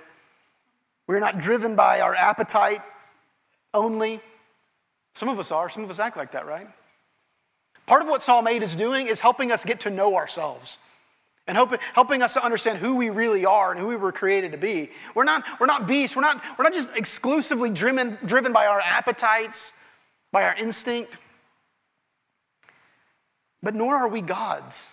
We 1.06 1.14
are 1.14 1.20
not 1.20 1.38
driven 1.38 1.76
by 1.76 2.00
our 2.00 2.14
appetite 2.14 2.80
only. 3.72 4.20
Some 5.14 5.28
of 5.28 5.38
us 5.38 5.50
are, 5.50 5.68
some 5.68 5.84
of 5.84 5.90
us 5.90 5.98
act 5.98 6.16
like 6.16 6.32
that, 6.32 6.46
right? 6.46 6.68
Part 7.86 8.02
of 8.02 8.08
what 8.08 8.22
Psalm 8.22 8.46
8 8.48 8.62
is 8.62 8.74
doing 8.74 9.06
is 9.06 9.20
helping 9.20 9.52
us 9.52 9.64
get 9.64 9.80
to 9.80 9.90
know 9.90 10.16
ourselves 10.16 10.78
and 11.46 11.56
helping, 11.56 11.78
helping 11.92 12.22
us 12.22 12.34
to 12.34 12.44
understand 12.44 12.78
who 12.78 12.94
we 12.94 13.10
really 13.10 13.44
are 13.44 13.70
and 13.70 13.78
who 13.78 13.86
we 13.86 13.96
were 13.96 14.12
created 14.12 14.52
to 14.52 14.58
be. 14.58 14.90
We're 15.14 15.24
not, 15.24 15.44
we're 15.60 15.66
not 15.66 15.86
beasts. 15.86 16.16
We're 16.16 16.22
not, 16.22 16.42
we're 16.58 16.64
not 16.64 16.72
just 16.72 16.88
exclusively 16.96 17.68
driven, 17.68 18.18
driven 18.24 18.52
by 18.52 18.66
our 18.66 18.80
appetites, 18.80 19.72
by 20.34 20.42
our 20.42 20.56
instinct, 20.56 21.16
but 23.62 23.72
nor 23.72 23.94
are 23.94 24.08
we 24.08 24.20
gods. 24.20 24.84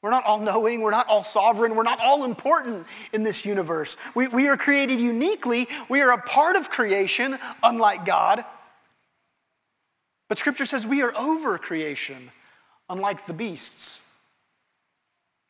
We're 0.00 0.10
not 0.10 0.24
all 0.24 0.40
knowing, 0.40 0.80
we're 0.80 0.92
not 0.92 1.08
all 1.08 1.22
sovereign, 1.22 1.76
we're 1.76 1.82
not 1.82 2.00
all 2.00 2.24
important 2.24 2.86
in 3.12 3.22
this 3.22 3.44
universe. 3.44 3.98
We, 4.14 4.28
we 4.28 4.48
are 4.48 4.56
created 4.56 4.98
uniquely, 4.98 5.68
we 5.90 6.00
are 6.00 6.10
a 6.10 6.22
part 6.22 6.56
of 6.56 6.70
creation, 6.70 7.38
unlike 7.62 8.06
God. 8.06 8.46
But 10.30 10.38
Scripture 10.38 10.64
says 10.64 10.86
we 10.86 11.02
are 11.02 11.14
over 11.18 11.58
creation, 11.58 12.30
unlike 12.88 13.26
the 13.26 13.34
beasts. 13.34 13.98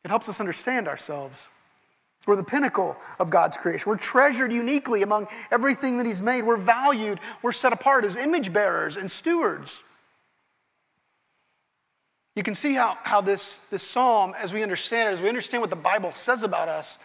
It 0.04 0.08
helps 0.08 0.28
us 0.28 0.40
understand 0.40 0.88
ourselves. 0.88 1.46
We're 2.26 2.36
the 2.36 2.44
pinnacle 2.44 2.96
of 3.20 3.30
God's 3.30 3.56
creation. 3.56 3.88
We're 3.88 3.98
treasured 3.98 4.52
uniquely 4.52 5.02
among 5.02 5.28
everything 5.52 5.98
that 5.98 6.06
He's 6.06 6.22
made. 6.22 6.42
We're 6.42 6.56
valued. 6.56 7.20
We're 7.40 7.52
set 7.52 7.72
apart 7.72 8.04
as 8.04 8.16
image 8.16 8.52
bearers 8.52 8.96
and 8.96 9.10
stewards. 9.10 9.84
You 12.34 12.42
can 12.42 12.54
see 12.54 12.74
how, 12.74 12.98
how 13.02 13.20
this, 13.22 13.60
this 13.70 13.82
psalm, 13.82 14.34
as 14.38 14.52
we 14.52 14.62
understand 14.62 15.08
it, 15.08 15.12
as 15.12 15.22
we 15.22 15.28
understand 15.28 15.62
what 15.62 15.70
the 15.70 15.76
Bible 15.76 16.12
says 16.12 16.42
about 16.42 16.68
us, 16.68 16.98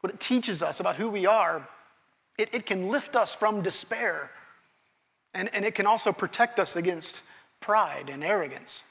what 0.00 0.12
it 0.12 0.18
teaches 0.18 0.62
us 0.62 0.80
about 0.80 0.96
who 0.96 1.08
we 1.08 1.26
are, 1.26 1.68
it, 2.38 2.48
it 2.52 2.66
can 2.66 2.88
lift 2.88 3.14
us 3.14 3.34
from 3.34 3.62
despair. 3.62 4.30
And, 5.34 5.48
and 5.54 5.64
it 5.64 5.74
can 5.74 5.86
also 5.86 6.12
protect 6.12 6.58
us 6.58 6.74
against 6.74 7.22
pride 7.60 8.08
and 8.10 8.24
arrogance. 8.24 8.82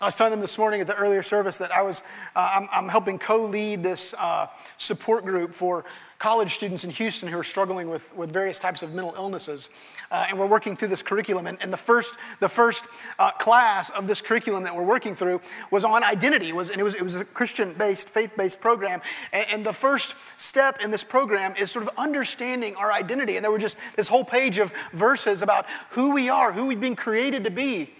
I 0.00 0.06
was 0.06 0.16
telling 0.16 0.32
them 0.32 0.40
this 0.40 0.58
morning 0.58 0.80
at 0.80 0.88
the 0.88 0.96
earlier 0.96 1.22
service 1.22 1.58
that 1.58 1.70
I 1.70 1.82
was, 1.82 2.02
uh, 2.34 2.50
I'm, 2.54 2.68
I'm, 2.72 2.88
helping 2.88 3.20
co-lead 3.20 3.84
this 3.84 4.14
uh, 4.14 4.48
support 4.76 5.24
group 5.24 5.54
for 5.54 5.84
college 6.18 6.54
students 6.54 6.82
in 6.82 6.90
Houston 6.90 7.28
who 7.28 7.38
are 7.38 7.44
struggling 7.44 7.88
with, 7.88 8.02
with 8.16 8.32
various 8.32 8.58
types 8.58 8.82
of 8.82 8.94
mental 8.94 9.14
illnesses. 9.16 9.68
Uh, 10.10 10.26
and 10.28 10.38
we're 10.38 10.46
working 10.46 10.76
through 10.76 10.88
this 10.88 11.04
curriculum. 11.04 11.46
And, 11.46 11.56
and 11.60 11.72
the 11.72 11.76
first, 11.76 12.14
the 12.40 12.48
first 12.48 12.84
uh, 13.20 13.30
class 13.32 13.90
of 13.90 14.08
this 14.08 14.20
curriculum 14.20 14.64
that 14.64 14.74
we're 14.74 14.82
working 14.82 15.14
through 15.14 15.40
was 15.70 15.84
on 15.84 16.02
identity. 16.02 16.48
It 16.48 16.56
was, 16.56 16.70
and 16.70 16.80
it 16.80 16.84
was, 16.84 16.94
it 16.94 17.02
was 17.02 17.14
a 17.14 17.24
Christian-based, 17.24 18.08
faith-based 18.08 18.60
program. 18.60 19.02
And, 19.32 19.46
and 19.50 19.66
the 19.66 19.72
first 19.72 20.14
step 20.36 20.80
in 20.82 20.90
this 20.90 21.04
program 21.04 21.54
is 21.54 21.70
sort 21.70 21.86
of 21.86 21.90
understanding 21.96 22.74
our 22.74 22.90
identity. 22.90 23.36
And 23.36 23.44
there 23.44 23.52
were 23.52 23.58
just 23.58 23.76
this 23.94 24.08
whole 24.08 24.24
page 24.24 24.58
of 24.58 24.72
verses 24.92 25.42
about 25.42 25.66
who 25.90 26.12
we 26.12 26.28
are, 26.28 26.52
who 26.52 26.66
we've 26.66 26.80
been 26.80 26.96
created 26.96 27.44
to 27.44 27.50
be. 27.50 27.90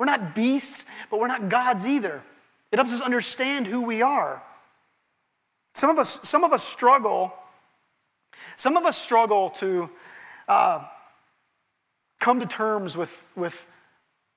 We're 0.00 0.06
not 0.06 0.34
beasts, 0.34 0.86
but 1.10 1.20
we're 1.20 1.28
not 1.28 1.50
gods 1.50 1.86
either. 1.86 2.22
It 2.72 2.76
helps 2.76 2.90
us 2.90 3.02
understand 3.02 3.66
who 3.66 3.82
we 3.82 4.00
are. 4.00 4.42
Some 5.74 5.90
of 5.90 5.98
us, 5.98 6.26
some 6.26 6.42
of 6.42 6.54
us 6.54 6.64
struggle. 6.64 7.34
Some 8.56 8.78
of 8.78 8.86
us 8.86 8.96
struggle 8.96 9.50
to 9.50 9.90
uh, 10.48 10.84
come 12.18 12.40
to 12.40 12.46
terms 12.46 12.96
with, 12.96 13.26
with 13.36 13.66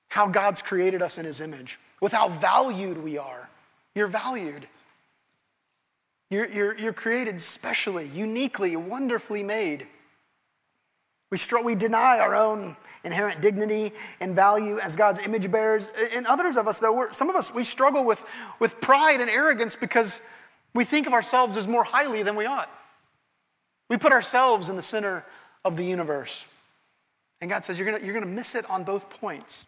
how 0.08 0.26
God's 0.26 0.60
created 0.60 1.00
us 1.00 1.16
in 1.16 1.24
His 1.24 1.40
image, 1.40 1.78
with 1.98 2.12
how 2.12 2.28
valued 2.28 2.98
we 2.98 3.16
are. 3.16 3.48
You're 3.94 4.06
valued. 4.06 4.68
You're, 6.28 6.46
you're, 6.46 6.78
you're 6.78 6.92
created 6.92 7.40
specially, 7.40 8.10
uniquely, 8.12 8.76
wonderfully 8.76 9.42
made. 9.42 9.86
We, 11.34 11.38
str- 11.38 11.64
we 11.64 11.74
deny 11.74 12.20
our 12.20 12.36
own 12.36 12.76
inherent 13.02 13.40
dignity 13.40 13.90
and 14.20 14.36
value 14.36 14.78
as 14.78 14.94
God's 14.94 15.18
image 15.18 15.50
bearers. 15.50 15.90
And 16.14 16.28
others 16.28 16.56
of 16.56 16.68
us, 16.68 16.78
though, 16.78 17.08
some 17.10 17.28
of 17.28 17.34
us, 17.34 17.52
we 17.52 17.64
struggle 17.64 18.06
with, 18.06 18.24
with 18.60 18.80
pride 18.80 19.20
and 19.20 19.28
arrogance 19.28 19.74
because 19.74 20.20
we 20.74 20.84
think 20.84 21.08
of 21.08 21.12
ourselves 21.12 21.56
as 21.56 21.66
more 21.66 21.82
highly 21.82 22.22
than 22.22 22.36
we 22.36 22.46
ought. 22.46 22.70
We 23.90 23.96
put 23.96 24.12
ourselves 24.12 24.68
in 24.68 24.76
the 24.76 24.82
center 24.82 25.24
of 25.64 25.76
the 25.76 25.84
universe. 25.84 26.44
And 27.40 27.50
God 27.50 27.64
says, 27.64 27.80
You're 27.80 27.90
going 27.90 28.04
you're 28.04 28.14
going 28.14 28.24
to 28.24 28.30
miss 28.30 28.54
it 28.54 28.70
on 28.70 28.84
both 28.84 29.10
points. 29.10 29.64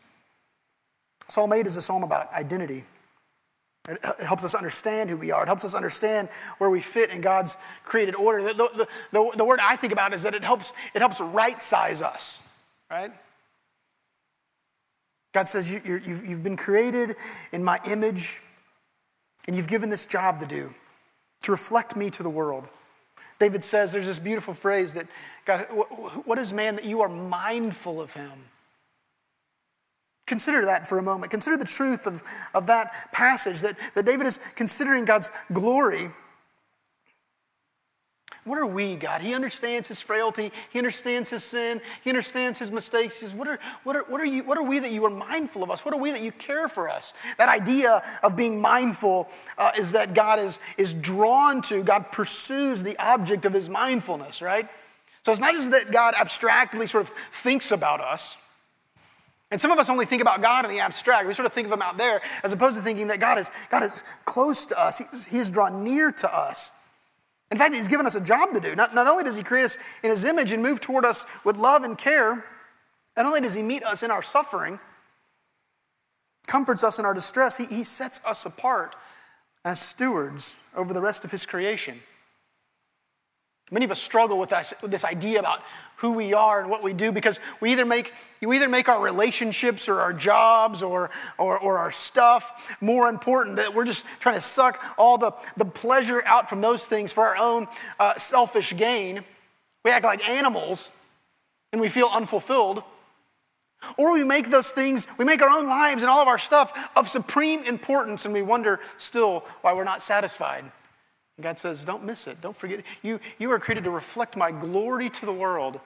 Psalm 1.26 1.52
8 1.52 1.66
is 1.66 1.76
a 1.76 1.82
psalm 1.82 2.04
about 2.04 2.32
identity. 2.32 2.84
It 3.88 4.20
helps 4.20 4.44
us 4.44 4.54
understand 4.54 5.10
who 5.10 5.16
we 5.16 5.30
are. 5.30 5.42
It 5.42 5.46
helps 5.46 5.64
us 5.64 5.74
understand 5.74 6.28
where 6.58 6.70
we 6.70 6.80
fit 6.80 7.10
in 7.10 7.20
God's 7.20 7.56
created 7.84 8.14
order. 8.16 8.42
The, 8.42 8.54
the, 8.54 8.88
the, 9.12 9.32
the, 9.36 9.44
word 9.44 9.60
I 9.62 9.76
think 9.76 9.92
about 9.92 10.12
is 10.12 10.22
that 10.22 10.34
it 10.34 10.42
helps, 10.42 10.72
it 10.92 10.98
helps 10.98 11.20
right 11.20 11.62
size 11.62 12.02
us, 12.02 12.42
right? 12.90 13.12
God 15.32 15.46
says, 15.46 15.72
you, 15.72 15.80
you've, 15.84 16.24
you've 16.24 16.42
been 16.42 16.56
created 16.56 17.14
in 17.52 17.62
my 17.62 17.78
image, 17.86 18.40
and 19.46 19.54
you've 19.54 19.68
given 19.68 19.90
this 19.90 20.06
job 20.06 20.40
to 20.40 20.46
do, 20.46 20.74
to 21.42 21.52
reflect 21.52 21.94
me 21.94 22.10
to 22.10 22.22
the 22.22 22.30
world. 22.30 22.64
David 23.38 23.62
says, 23.62 23.92
there's 23.92 24.06
this 24.06 24.18
beautiful 24.18 24.54
phrase 24.54 24.94
that, 24.94 25.06
God, 25.44 25.66
what 26.24 26.38
is 26.38 26.52
man 26.52 26.76
that 26.76 26.86
you 26.86 27.02
are 27.02 27.08
mindful 27.08 28.00
of 28.00 28.14
him? 28.14 28.32
Consider 30.26 30.64
that 30.64 30.86
for 30.86 30.98
a 30.98 31.02
moment. 31.02 31.30
Consider 31.30 31.56
the 31.56 31.64
truth 31.64 32.06
of, 32.06 32.22
of 32.52 32.66
that 32.66 33.12
passage 33.12 33.60
that, 33.60 33.76
that 33.94 34.04
David 34.04 34.26
is 34.26 34.38
considering 34.56 35.04
God's 35.04 35.30
glory. 35.52 36.10
What 38.46 38.58
are 38.58 38.66
we, 38.66 38.94
God? 38.94 39.22
He 39.22 39.34
understands 39.34 39.88
his 39.88 40.00
frailty. 40.00 40.52
He 40.70 40.78
understands 40.78 41.30
his 41.30 41.42
sin. 41.42 41.80
He 42.02 42.10
understands 42.10 42.60
his 42.60 42.70
mistakes. 42.70 43.18
He 43.18 43.26
says, 43.26 43.34
what 43.34 43.48
are, 43.48 43.58
what, 43.82 43.96
are, 43.96 44.04
what, 44.04 44.20
are 44.20 44.24
you, 44.24 44.44
what 44.44 44.56
are 44.56 44.62
we 44.62 44.78
that 44.78 44.92
you 44.92 45.04
are 45.04 45.10
mindful 45.10 45.64
of 45.64 45.70
us? 45.70 45.84
What 45.84 45.92
are 45.92 46.00
we 46.00 46.12
that 46.12 46.22
you 46.22 46.30
care 46.30 46.68
for 46.68 46.88
us? 46.88 47.12
That 47.38 47.48
idea 47.48 48.02
of 48.22 48.36
being 48.36 48.60
mindful 48.60 49.28
uh, 49.58 49.72
is 49.76 49.92
that 49.92 50.14
God 50.14 50.38
is, 50.38 50.60
is 50.78 50.94
drawn 50.94 51.60
to, 51.62 51.82
God 51.82 52.12
pursues 52.12 52.84
the 52.84 52.96
object 53.04 53.46
of 53.46 53.52
his 53.52 53.68
mindfulness, 53.68 54.40
right? 54.40 54.68
So 55.24 55.32
it's 55.32 55.40
not 55.40 55.54
just 55.54 55.72
that 55.72 55.90
God 55.90 56.14
abstractly 56.16 56.86
sort 56.86 57.02
of 57.02 57.12
thinks 57.42 57.72
about 57.72 58.00
us. 58.00 58.36
And 59.50 59.60
some 59.60 59.70
of 59.70 59.78
us 59.78 59.88
only 59.88 60.06
think 60.06 60.22
about 60.22 60.42
God 60.42 60.64
in 60.64 60.70
the 60.70 60.80
abstract. 60.80 61.26
We 61.26 61.34
sort 61.34 61.46
of 61.46 61.52
think 61.52 61.66
of 61.66 61.72
Him 61.72 61.82
out 61.82 61.96
there 61.96 62.20
as 62.42 62.52
opposed 62.52 62.76
to 62.76 62.82
thinking 62.82 63.08
that 63.08 63.20
God 63.20 63.38
is, 63.38 63.50
God 63.70 63.82
is 63.82 64.02
close 64.24 64.66
to 64.66 64.80
us, 64.80 64.98
he, 65.28 65.38
is 65.38 65.50
drawn 65.50 65.84
near 65.84 66.10
to 66.10 66.36
us. 66.36 66.72
In 67.52 67.58
fact, 67.58 67.74
He's 67.74 67.88
given 67.88 68.06
us 68.06 68.16
a 68.16 68.20
job 68.20 68.54
to 68.54 68.60
do. 68.60 68.74
Not, 68.74 68.94
not 68.94 69.06
only 69.06 69.22
does 69.22 69.36
He 69.36 69.44
create 69.44 69.64
us 69.64 69.78
in 70.02 70.10
His 70.10 70.24
image 70.24 70.50
and 70.50 70.62
move 70.62 70.80
toward 70.80 71.04
us 71.04 71.26
with 71.44 71.56
love 71.56 71.84
and 71.84 71.96
care, 71.96 72.44
not 73.16 73.26
only 73.26 73.40
does 73.40 73.54
He 73.54 73.62
meet 73.62 73.84
us 73.84 74.02
in 74.02 74.10
our 74.10 74.22
suffering, 74.22 74.80
comforts 76.48 76.82
us 76.82 76.98
in 76.98 77.04
our 77.04 77.14
distress, 77.14 77.56
He, 77.56 77.66
he 77.66 77.84
sets 77.84 78.20
us 78.24 78.46
apart 78.46 78.96
as 79.64 79.80
stewards 79.80 80.60
over 80.74 80.92
the 80.92 81.00
rest 81.00 81.24
of 81.24 81.30
His 81.30 81.46
creation. 81.46 82.00
Many 83.70 83.84
of 83.84 83.92
us 83.92 84.00
struggle 84.00 84.38
with 84.38 84.50
this, 84.50 84.74
with 84.82 84.90
this 84.90 85.04
idea 85.04 85.38
about 85.38 85.60
who 85.96 86.12
we 86.12 86.34
are 86.34 86.60
and 86.60 86.70
what 86.70 86.82
we 86.82 86.92
do 86.92 87.10
because 87.10 87.40
we 87.60 87.72
either 87.72 87.84
make, 87.84 88.12
you 88.40 88.52
either 88.52 88.68
make 88.68 88.88
our 88.88 89.02
relationships 89.02 89.88
or 89.88 90.00
our 90.00 90.12
jobs 90.12 90.82
or, 90.82 91.10
or, 91.38 91.58
or 91.58 91.78
our 91.78 91.90
stuff 91.90 92.76
more 92.80 93.08
important, 93.08 93.56
that 93.56 93.74
we're 93.74 93.84
just 93.84 94.06
trying 94.20 94.34
to 94.34 94.40
suck 94.40 94.82
all 94.98 95.18
the, 95.18 95.32
the 95.56 95.64
pleasure 95.64 96.22
out 96.26 96.48
from 96.48 96.60
those 96.60 96.84
things 96.84 97.12
for 97.12 97.26
our 97.26 97.36
own 97.36 97.66
uh, 97.98 98.16
selfish 98.18 98.76
gain. 98.76 99.24
We 99.84 99.90
act 99.90 100.04
like 100.04 100.28
animals 100.28 100.90
and 101.72 101.80
we 101.80 101.88
feel 101.88 102.08
unfulfilled. 102.12 102.82
Or 103.98 104.14
we 104.14 104.24
make 104.24 104.50
those 104.50 104.70
things, 104.70 105.06
we 105.18 105.24
make 105.24 105.42
our 105.42 105.50
own 105.50 105.66
lives 105.66 106.02
and 106.02 106.10
all 106.10 106.20
of 106.20 106.28
our 106.28 106.38
stuff 106.38 106.72
of 106.96 107.08
supreme 107.08 107.62
importance, 107.64 108.24
and 108.24 108.34
we 108.34 108.42
wonder 108.42 108.80
still 108.96 109.44
why 109.60 109.74
we're 109.74 109.84
not 109.84 110.02
satisfied. 110.02 110.64
And 111.36 111.44
God 111.44 111.58
says, 111.58 111.84
Don't 111.84 112.04
miss 112.04 112.26
it. 112.26 112.40
Don't 112.40 112.56
forget. 112.56 112.80
It. 112.80 112.84
You, 113.02 113.20
you 113.38 113.50
are 113.50 113.58
created 113.58 113.84
to 113.84 113.90
reflect 113.90 114.36
my 114.36 114.50
glory 114.50 115.10
to 115.10 115.26
the 115.26 115.32
world, 115.32 115.80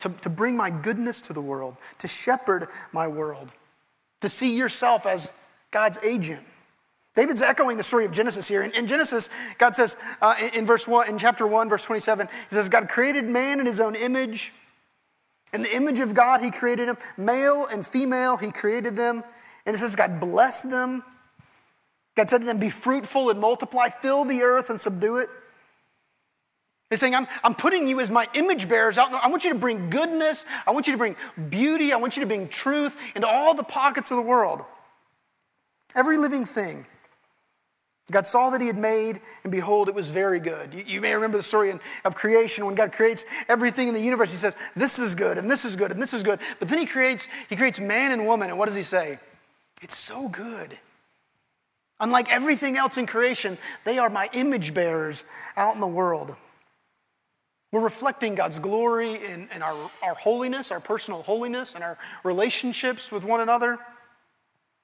to, 0.00 0.08
to 0.08 0.30
bring 0.30 0.56
my 0.56 0.70
goodness 0.70 1.20
to 1.22 1.32
the 1.32 1.40
world, 1.40 1.76
to 1.98 2.08
shepherd 2.08 2.68
my 2.92 3.08
world, 3.08 3.50
to 4.20 4.28
see 4.28 4.56
yourself 4.56 5.06
as 5.06 5.30
God's 5.70 5.98
agent. 6.04 6.44
David's 7.14 7.40
echoing 7.40 7.78
the 7.78 7.82
story 7.82 8.04
of 8.04 8.12
Genesis 8.12 8.46
here. 8.46 8.62
In, 8.62 8.72
in 8.72 8.86
Genesis, 8.86 9.30
God 9.56 9.74
says 9.74 9.96
uh, 10.20 10.34
in, 10.38 10.50
in 10.50 10.66
verse 10.66 10.86
1, 10.86 11.08
in 11.08 11.16
chapter 11.16 11.46
1, 11.46 11.68
verse 11.68 11.84
27, 11.84 12.26
He 12.26 12.54
says, 12.54 12.68
God 12.68 12.88
created 12.88 13.24
man 13.24 13.58
in 13.58 13.66
his 13.66 13.80
own 13.80 13.94
image. 13.94 14.52
In 15.54 15.62
the 15.62 15.74
image 15.74 16.00
of 16.00 16.12
God, 16.14 16.42
He 16.42 16.50
created 16.50 16.88
him. 16.88 16.98
Male 17.16 17.66
and 17.72 17.86
female, 17.86 18.36
He 18.36 18.50
created 18.50 18.96
them. 18.96 19.22
And 19.64 19.74
it 19.74 19.78
says, 19.78 19.96
God 19.96 20.20
blessed 20.20 20.70
them. 20.70 21.02
God 22.16 22.30
said 22.30 22.38
to 22.38 22.44
them, 22.44 22.58
Be 22.58 22.70
fruitful 22.70 23.30
and 23.30 23.38
multiply, 23.38 23.88
fill 23.88 24.24
the 24.24 24.42
earth 24.42 24.70
and 24.70 24.80
subdue 24.80 25.18
it. 25.18 25.28
He's 26.90 27.00
saying, 27.00 27.14
I'm, 27.14 27.26
I'm 27.42 27.54
putting 27.54 27.88
you 27.88 28.00
as 28.00 28.10
my 28.10 28.28
image 28.34 28.68
bearers 28.68 28.96
out. 28.96 29.12
I 29.12 29.28
want 29.28 29.44
you 29.44 29.52
to 29.52 29.58
bring 29.58 29.90
goodness. 29.90 30.46
I 30.66 30.70
want 30.70 30.86
you 30.86 30.92
to 30.92 30.98
bring 30.98 31.16
beauty. 31.50 31.92
I 31.92 31.96
want 31.96 32.16
you 32.16 32.20
to 32.20 32.26
bring 32.26 32.48
truth 32.48 32.94
into 33.14 33.26
all 33.26 33.54
the 33.54 33.64
pockets 33.64 34.10
of 34.12 34.16
the 34.16 34.22
world. 34.22 34.64
Every 35.94 36.16
living 36.16 36.44
thing. 36.44 36.86
God 38.12 38.24
saw 38.24 38.50
that 38.50 38.60
he 38.60 38.68
had 38.68 38.78
made, 38.78 39.20
and 39.42 39.50
behold, 39.50 39.88
it 39.88 39.94
was 39.94 40.08
very 40.08 40.38
good. 40.38 40.72
You, 40.72 40.84
you 40.86 41.00
may 41.00 41.12
remember 41.12 41.38
the 41.38 41.42
story 41.42 41.70
in, 41.70 41.80
of 42.04 42.14
creation 42.14 42.64
when 42.64 42.76
God 42.76 42.92
creates 42.92 43.24
everything 43.48 43.88
in 43.88 43.94
the 43.94 44.00
universe. 44.00 44.30
He 44.30 44.36
says, 44.36 44.56
This 44.76 45.00
is 45.00 45.16
good, 45.16 45.38
and 45.38 45.50
this 45.50 45.64
is 45.64 45.74
good, 45.74 45.90
and 45.90 46.00
this 46.00 46.14
is 46.14 46.22
good. 46.22 46.38
But 46.60 46.68
then 46.68 46.78
he 46.78 46.86
creates, 46.86 47.26
he 47.48 47.56
creates 47.56 47.80
man 47.80 48.12
and 48.12 48.24
woman, 48.24 48.48
and 48.48 48.58
what 48.58 48.66
does 48.66 48.76
he 48.76 48.84
say? 48.84 49.18
It's 49.82 49.98
so 49.98 50.28
good. 50.28 50.78
Unlike 51.98 52.30
everything 52.30 52.76
else 52.76 52.98
in 52.98 53.06
creation, 53.06 53.56
they 53.84 53.98
are 53.98 54.10
my 54.10 54.28
image 54.32 54.74
bearers 54.74 55.24
out 55.56 55.74
in 55.74 55.80
the 55.80 55.86
world. 55.86 56.36
We're 57.72 57.80
reflecting 57.80 58.34
God's 58.34 58.58
glory 58.58 59.24
in, 59.24 59.48
in 59.54 59.62
our, 59.62 59.90
our 60.02 60.14
holiness, 60.14 60.70
our 60.70 60.80
personal 60.80 61.22
holiness, 61.22 61.74
and 61.74 61.82
our 61.82 61.98
relationships 62.22 63.10
with 63.10 63.24
one 63.24 63.40
another, 63.40 63.78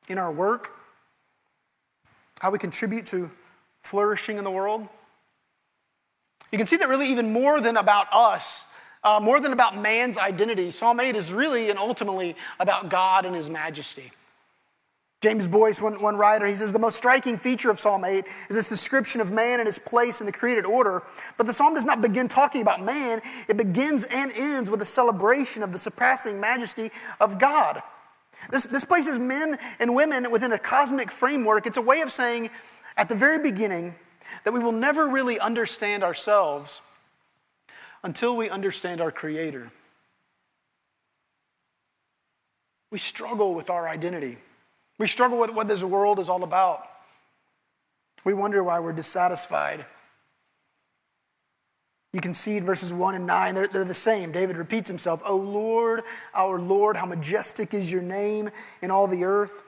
in 0.09 0.19
our 0.19 0.33
work, 0.33 0.73
how 2.41 2.51
we 2.51 2.59
contribute 2.59 3.07
to 3.07 3.31
flourishing 3.83 4.37
in 4.37 4.45
the 4.45 4.51
world. 4.51 4.89
You 6.51 6.59
can 6.59 6.67
see 6.67 6.77
that 6.77 6.89
really, 6.89 7.11
even 7.11 7.33
more 7.33 7.61
than 7.61 7.77
about 7.77 8.09
us, 8.13 8.65
uh, 9.05 9.21
more 9.21 9.41
than 9.41 9.53
about 9.53 9.77
man's 9.77 10.19
identity, 10.19 10.71
Psalm 10.71 11.01
8 11.01 11.17
is 11.17 11.33
really 11.33 11.71
and 11.71 11.79
ultimately 11.79 12.37
about 12.59 12.89
God 12.89 13.25
and 13.25 13.35
his 13.35 13.49
majesty. 13.49 14.13
James 15.23 15.47
Boice, 15.47 15.81
one, 15.81 16.03
one 16.03 16.17
writer, 16.17 16.47
he 16.47 16.55
says 16.57 16.73
the 16.73 16.81
most 16.81 16.97
striking 16.97 17.39
feature 17.39 17.71
of 17.71 17.79
Psalm 17.79 18.05
8 18.05 18.25
is 18.51 18.57
its 18.57 18.69
description 18.69 19.21
of 19.21 19.31
man 19.31 19.61
and 19.61 19.69
his 19.69 19.79
place 19.79 20.21
in 20.21 20.27
the 20.27 20.33
created 20.33 20.67
order. 20.67 21.05
But 21.39 21.47
the 21.47 21.53
psalm 21.53 21.75
does 21.75 21.85
not 21.85 22.03
begin 22.03 22.27
talking 22.27 22.61
about 22.61 22.83
man, 22.83 23.23
it 23.49 23.57
begins 23.57 24.03
and 24.03 24.33
ends 24.37 24.69
with 24.69 24.83
a 24.83 24.87
celebration 24.87 25.63
of 25.63 25.71
the 25.71 25.79
surpassing 25.79 26.41
majesty 26.41 26.91
of 27.21 27.39
God. 27.39 27.83
This, 28.51 28.67
this 28.67 28.85
places 28.85 29.21
men 29.21 29.59
and 29.79 29.95
women 29.95 30.29
within 30.33 30.51
a 30.51 30.59
cosmic 30.59 31.13
framework. 31.13 31.67
It's 31.67 31.77
a 31.77 31.83
way 31.83 32.01
of 32.01 32.11
saying 32.11 32.51
at 32.97 33.09
the 33.09 33.15
very 33.15 33.39
beginning 33.39 33.95
that 34.43 34.53
we 34.53 34.59
will 34.59 34.73
never 34.73 35.07
really 35.07 35.39
understand 35.39 36.03
ourselves 36.03 36.81
until 38.03 38.37
we 38.37 38.51
understand 38.51 39.01
our 39.01 39.13
Creator. 39.13 39.71
We 42.91 42.99
struggle 42.99 43.55
with 43.55 43.71
our 43.71 43.89
identity. 43.89 44.39
We 44.99 45.07
struggle 45.07 45.39
with 45.39 45.51
what 45.51 45.69
this 45.69 45.83
world 45.83 46.19
is 46.19 46.29
all 46.29 46.45
about. 46.45 46.89
We 48.25 48.35
wonder 48.35 48.63
why 48.63 48.79
we're 48.81 48.93
dissatisfied. 48.93 49.85
You 52.13 52.21
can 52.21 52.35
see 52.35 52.61
verses 52.61 52.93
1 52.93 53.15
and 53.15 53.27
9, 53.27 53.55
they're, 53.55 53.67
they're 53.67 53.85
the 53.85 53.95
same. 53.95 54.33
David 54.33 54.59
repeats 54.59 54.89
himself, 54.89 55.23
O 55.25 55.37
Lord, 55.37 56.03
our 56.35 56.61
Lord, 56.61 56.97
how 56.97 57.07
majestic 57.07 57.73
is 57.73 57.91
your 57.91 58.03
name 58.03 58.51
in 58.83 58.91
all 58.91 59.07
the 59.07 59.25
earth. 59.25 59.65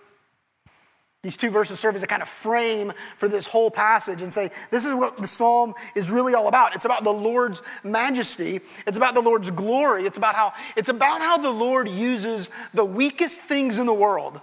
These 1.22 1.38
two 1.38 1.48
verses 1.48 1.80
serve 1.80 1.96
as 1.96 2.02
a 2.02 2.06
kind 2.06 2.20
of 2.20 2.28
frame 2.28 2.92
for 3.16 3.30
this 3.30 3.46
whole 3.46 3.70
passage 3.70 4.20
and 4.20 4.30
say, 4.30 4.50
this 4.70 4.84
is 4.84 4.94
what 4.94 5.16
the 5.16 5.26
psalm 5.26 5.72
is 5.94 6.10
really 6.10 6.34
all 6.34 6.48
about. 6.48 6.74
It's 6.74 6.84
about 6.84 7.02
the 7.02 7.14
Lord's 7.14 7.62
majesty. 7.82 8.60
It's 8.86 8.98
about 8.98 9.14
the 9.14 9.22
Lord's 9.22 9.50
glory. 9.50 10.04
It's 10.04 10.18
about 10.18 10.34
how, 10.34 10.52
it's 10.76 10.90
about 10.90 11.22
how 11.22 11.38
the 11.38 11.50
Lord 11.50 11.88
uses 11.88 12.50
the 12.74 12.84
weakest 12.84 13.40
things 13.40 13.78
in 13.78 13.86
the 13.86 13.94
world 13.94 14.42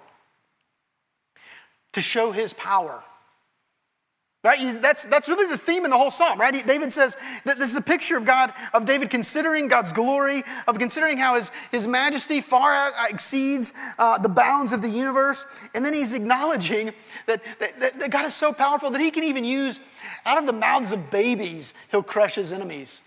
to 1.93 2.01
show 2.01 2.31
his 2.31 2.53
power. 2.53 3.03
Right? 4.43 4.81
That's, 4.81 5.03
that's 5.03 5.27
really 5.27 5.45
the 5.45 5.57
theme 5.57 5.85
in 5.85 5.91
the 5.91 5.97
whole 5.97 6.09
psalm, 6.09 6.39
right? 6.39 6.65
David 6.65 6.91
says 6.91 7.15
that 7.45 7.59
this 7.59 7.69
is 7.69 7.75
a 7.75 7.81
picture 7.81 8.17
of 8.17 8.25
God, 8.25 8.51
of 8.73 8.85
David 8.85 9.11
considering 9.11 9.67
God's 9.67 9.93
glory, 9.93 10.43
of 10.67 10.79
considering 10.79 11.19
how 11.19 11.35
his, 11.35 11.51
his 11.71 11.85
majesty 11.85 12.41
far 12.41 12.91
exceeds 13.07 13.75
uh, 13.99 14.17
the 14.17 14.29
bounds 14.29 14.73
of 14.73 14.81
the 14.81 14.89
universe. 14.89 15.45
And 15.75 15.85
then 15.85 15.93
he's 15.93 16.13
acknowledging 16.13 16.91
that, 17.27 17.43
that, 17.59 17.99
that 17.99 18.09
God 18.09 18.25
is 18.25 18.33
so 18.33 18.51
powerful 18.51 18.89
that 18.89 18.99
he 18.99 19.11
can 19.11 19.23
even 19.23 19.45
use, 19.45 19.79
out 20.25 20.39
of 20.39 20.47
the 20.47 20.53
mouths 20.53 20.91
of 20.91 21.11
babies, 21.11 21.75
he'll 21.91 22.01
crush 22.01 22.33
his 22.33 22.51
enemies. 22.51 23.01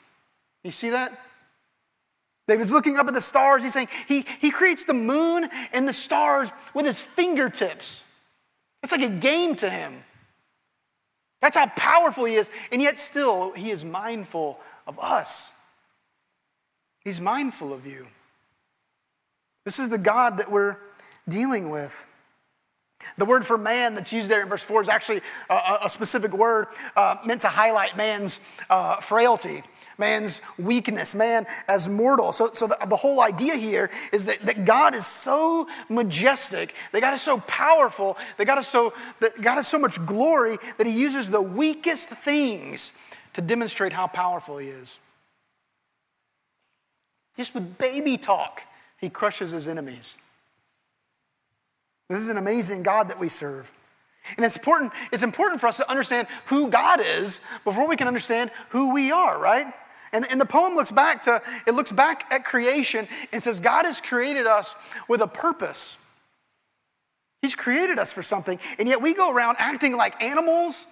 You 0.63 0.71
see 0.71 0.91
that? 0.91 1.21
David's 2.47 2.73
looking 2.73 2.97
up 2.97 3.09
at 3.09 3.15
the 3.15 3.21
stars. 3.21 3.65
He's 3.65 3.73
saying 3.73 3.89
he, 4.07 4.25
he 4.41 4.53
creates 4.53 4.85
the 4.85 4.95
moon 4.95 5.49
and 5.73 5.89
the 5.89 5.93
stars 5.93 6.51
with 6.75 6.87
his 6.87 7.01
fingertips. 7.01 8.03
It's 8.85 8.93
like 8.93 9.01
a 9.01 9.09
game 9.09 9.57
to 9.57 9.71
him. 9.71 10.05
That's 11.41 11.57
how 11.57 11.67
powerful 11.69 12.27
he 12.27 12.35
is. 12.35 12.51
And 12.71 12.83
yet, 12.83 13.01
still, 13.01 13.53
he 13.53 13.71
is 13.71 13.83
mindful 13.83 14.61
of 14.87 14.99
us. 15.01 15.53
He's 17.01 17.19
mindful 17.19 17.73
of 17.73 17.87
you. 17.87 18.07
This 19.65 19.79
is 19.79 19.89
the 19.89 19.97
God 19.97 20.37
that 20.37 20.51
we're 20.51 20.77
dealing 21.27 21.71
with. 21.71 22.07
The 23.17 23.25
word 23.25 23.47
for 23.47 23.57
man 23.57 23.95
that's 23.95 24.13
used 24.13 24.31
there 24.31 24.43
in 24.43 24.49
verse 24.49 24.63
4 24.63 24.83
is 24.83 24.89
actually 24.91 25.23
a, 25.49 25.79
a 25.85 25.89
specific 25.89 26.35
word 26.35 26.67
uh, 26.95 27.17
meant 27.25 27.41
to 27.41 27.49
highlight 27.49 27.97
man's 27.97 28.39
uh, 28.69 29.01
frailty 29.01 29.63
man's 29.99 30.41
weakness, 30.59 31.15
man 31.15 31.47
as 31.69 31.89
mortal. 31.89 32.33
So, 32.33 32.47
so 32.53 32.67
the, 32.67 32.77
the, 32.87 32.97
whole 32.97 33.21
idea 33.21 33.57
here 33.57 33.91
is 34.13 34.27
that, 34.27 34.45
that 34.47 34.65
God 34.65 34.95
is 34.95 35.07
so 35.07 35.69
majestic, 35.89 36.75
that 36.93 37.01
God 37.01 37.15
is 37.15 37.23
so 37.23 37.39
powerful, 37.41 38.17
that 38.39 38.45
God 38.45 38.59
is 38.59 38.67
so, 38.67 38.93
that 39.21 39.41
God 39.41 39.57
has 39.57 39.69
so 39.69 39.79
much 39.79 40.05
glory 40.07 40.59
that 40.79 40.87
he 40.87 40.93
uses 40.93 41.31
the 41.31 41.43
weakest 41.43 42.09
things 42.09 42.93
to 43.35 43.41
demonstrate 43.41 43.93
how 43.93 44.07
powerful 44.07 44.59
he 44.59 44.69
is. 44.69 44.99
Just 47.37 47.55
with 47.55 47.79
baby 47.79 48.17
talk, 48.17 48.63
he 48.99 49.11
crushes 49.11 49.51
his 49.51 49.67
enemies. 49.67 50.17
This 52.09 52.21
is 52.21 52.29
an 52.29 52.37
amazing 52.37 52.83
God 52.83 53.09
that 53.09 53.19
we 53.19 53.29
serve. 53.29 53.73
And 54.37 54.45
it's 54.45 54.57
important, 54.57 54.93
it's 55.13 55.23
important 55.23 55.61
for 55.61 55.67
us 55.67 55.77
to 55.79 55.91
understand 55.91 56.29
who 56.47 56.69
God 56.69 57.01
is 57.05 57.41
before 57.65 57.87
we 57.87 57.97
can 57.97 58.09
understand 58.09 58.51
who 58.71 58.95
we 58.95 59.11
are, 59.13 59.39
right? 59.39 59.67
And, 60.15 60.25
and 60.31 60.41
the 60.41 60.47
poem 60.47 60.77
looks 60.77 60.93
back 60.93 61.23
to, 61.23 61.43
it 61.67 61.75
looks 61.75 61.91
back 61.91 62.25
at 62.31 62.45
creation 62.45 63.09
and 63.33 63.43
says, 63.43 63.59
God 63.59 63.85
has 63.85 64.01
created 64.01 64.47
us 64.47 64.75
with 65.09 65.21
a 65.21 65.27
purpose. 65.27 65.97
He's 67.43 67.57
created 67.57 67.99
us 67.99 68.13
for 68.13 68.23
something, 68.23 68.59
and 68.79 68.89
yet 68.89 69.03
we 69.03 69.13
go 69.13 69.31
around 69.31 69.57
acting 69.59 69.97
like 69.97 70.23
animals 70.23 70.87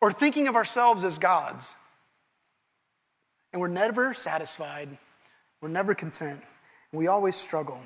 or 0.00 0.12
thinking 0.12 0.48
of 0.48 0.56
ourselves 0.56 1.04
as 1.04 1.18
gods. 1.18 1.72
And 3.52 3.62
we're 3.62 3.68
never 3.68 4.12
satisfied, 4.12 4.88
we're 5.62 5.68
never 5.68 5.94
content, 5.94 6.40
we 6.92 7.06
always 7.06 7.36
struggle. 7.36 7.80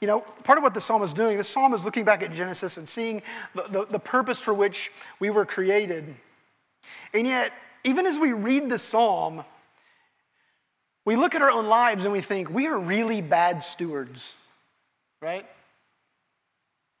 You 0.00 0.08
know, 0.08 0.20
part 0.20 0.58
of 0.58 0.62
what 0.62 0.74
the 0.74 0.80
psalm 0.80 1.02
is 1.02 1.14
doing, 1.14 1.38
the 1.38 1.42
psalm 1.42 1.72
is 1.72 1.86
looking 1.86 2.04
back 2.04 2.22
at 2.22 2.32
Genesis 2.32 2.76
and 2.76 2.86
seeing 2.86 3.22
the, 3.54 3.64
the, 3.70 3.86
the 3.86 3.98
purpose 3.98 4.38
for 4.38 4.52
which 4.52 4.92
we 5.18 5.30
were 5.30 5.46
created. 5.46 6.14
And 7.14 7.26
yet, 7.26 7.50
even 7.84 8.06
as 8.06 8.18
we 8.18 8.32
read 8.32 8.70
the 8.70 8.78
psalm, 8.78 9.44
we 11.04 11.16
look 11.16 11.34
at 11.34 11.42
our 11.42 11.50
own 11.50 11.66
lives 11.66 12.04
and 12.04 12.12
we 12.12 12.20
think, 12.20 12.48
we 12.48 12.66
are 12.66 12.78
really 12.78 13.20
bad 13.20 13.62
stewards, 13.62 14.34
right? 15.20 15.46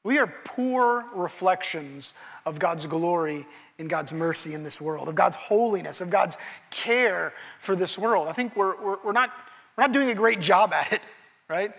We 0.04 0.18
are 0.18 0.32
poor 0.44 1.06
reflections 1.14 2.12
of 2.44 2.58
God's 2.58 2.84
glory 2.84 3.46
and 3.78 3.88
God's 3.88 4.12
mercy 4.12 4.52
in 4.52 4.62
this 4.62 4.80
world, 4.80 5.08
of 5.08 5.14
God's 5.14 5.36
holiness, 5.36 6.02
of 6.02 6.10
God's 6.10 6.36
care 6.70 7.32
for 7.58 7.74
this 7.74 7.96
world. 7.96 8.28
I 8.28 8.32
think 8.32 8.54
we're, 8.54 8.80
we're, 8.80 8.98
we're 9.02 9.12
not, 9.12 9.30
we're 9.76 9.84
not 9.84 9.92
doing 9.92 10.10
a 10.10 10.14
great 10.14 10.40
job 10.40 10.74
at 10.74 10.92
it, 10.92 11.00
right? 11.48 11.72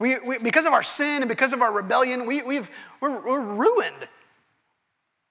We, 0.00 0.18
we, 0.18 0.38
because 0.38 0.66
of 0.66 0.72
our 0.72 0.82
sin 0.82 1.22
and 1.22 1.28
because 1.28 1.52
of 1.52 1.62
our 1.62 1.70
rebellion, 1.70 2.26
we, 2.26 2.42
we've, 2.42 2.68
we're, 3.00 3.24
we're 3.24 3.40
ruined. 3.40 4.08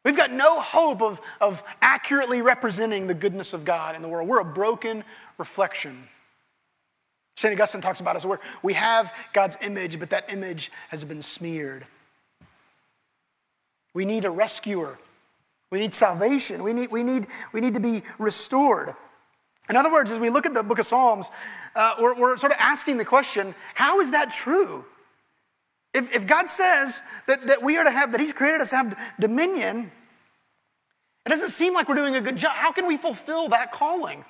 We've 0.04 0.18
got 0.18 0.32
no 0.32 0.60
hope 0.60 1.02
of, 1.02 1.22
of 1.40 1.64
accurately 1.82 2.42
representing 2.42 3.08
the 3.08 3.14
goodness 3.14 3.54
of 3.54 3.64
God 3.64 3.96
in 3.96 4.02
the 4.02 4.10
world. 4.10 4.28
We're 4.28 4.42
a 4.42 4.46
broken 4.46 5.04
reflection. 5.38 6.10
St. 7.38 7.54
Augustine 7.54 7.82
talks 7.82 8.00
about 8.00 8.16
us 8.16 8.26
where 8.26 8.40
we 8.62 8.74
have 8.74 9.14
God's 9.34 9.58
image, 9.62 10.00
but 10.00 10.10
that 10.10 10.32
image 10.32 10.72
has 10.90 11.04
been 11.04 11.22
smeared. 11.22 11.88
We 13.94 14.06
need 14.06 14.26
a 14.26 14.30
rescuer. 14.30 15.00
We 15.70 15.80
need 15.80 15.94
salvation. 15.94 16.64
We 16.64 16.74
need, 16.74 16.92
we 16.92 17.04
need, 17.04 17.28
we 17.54 17.62
need 17.62 17.74
to 17.74 17.80
be 17.80 18.04
restored. 18.20 18.94
In 19.70 19.76
other 19.76 19.92
words, 19.92 20.12
as 20.12 20.20
we 20.20 20.30
look 20.30 20.46
at 20.46 20.54
the 20.54 20.64
book 20.64 20.80
of 20.80 20.86
Psalms, 20.86 21.28
uh, 21.76 21.96
we're, 22.00 22.16
we're 22.16 22.38
sort 22.38 22.52
of 22.52 22.58
asking 22.60 22.98
the 22.98 23.06
question 23.06 23.56
how 23.74 24.02
is 24.02 24.12
that 24.12 24.32
true? 24.32 24.86
If, 25.94 26.14
if 26.14 26.28
God 26.28 26.50
says 26.50 27.02
that, 27.28 27.48
that 27.48 27.62
we 27.62 27.78
are 27.78 27.84
to 27.84 27.92
have, 27.92 28.12
that 28.12 28.22
He's 28.22 28.34
created 28.34 28.62
us 28.62 28.72
to 28.72 28.78
have 28.78 29.00
dominion, 29.20 29.92
it 31.26 31.30
doesn't 31.30 31.52
seem 31.52 31.74
like 31.74 31.88
we're 31.88 31.96
doing 31.96 32.16
a 32.16 32.22
good 32.22 32.36
job. 32.36 32.54
How 32.54 32.72
can 32.72 32.88
we 32.88 32.98
fulfill 32.98 33.50
that 33.50 33.72
calling? 33.72 34.26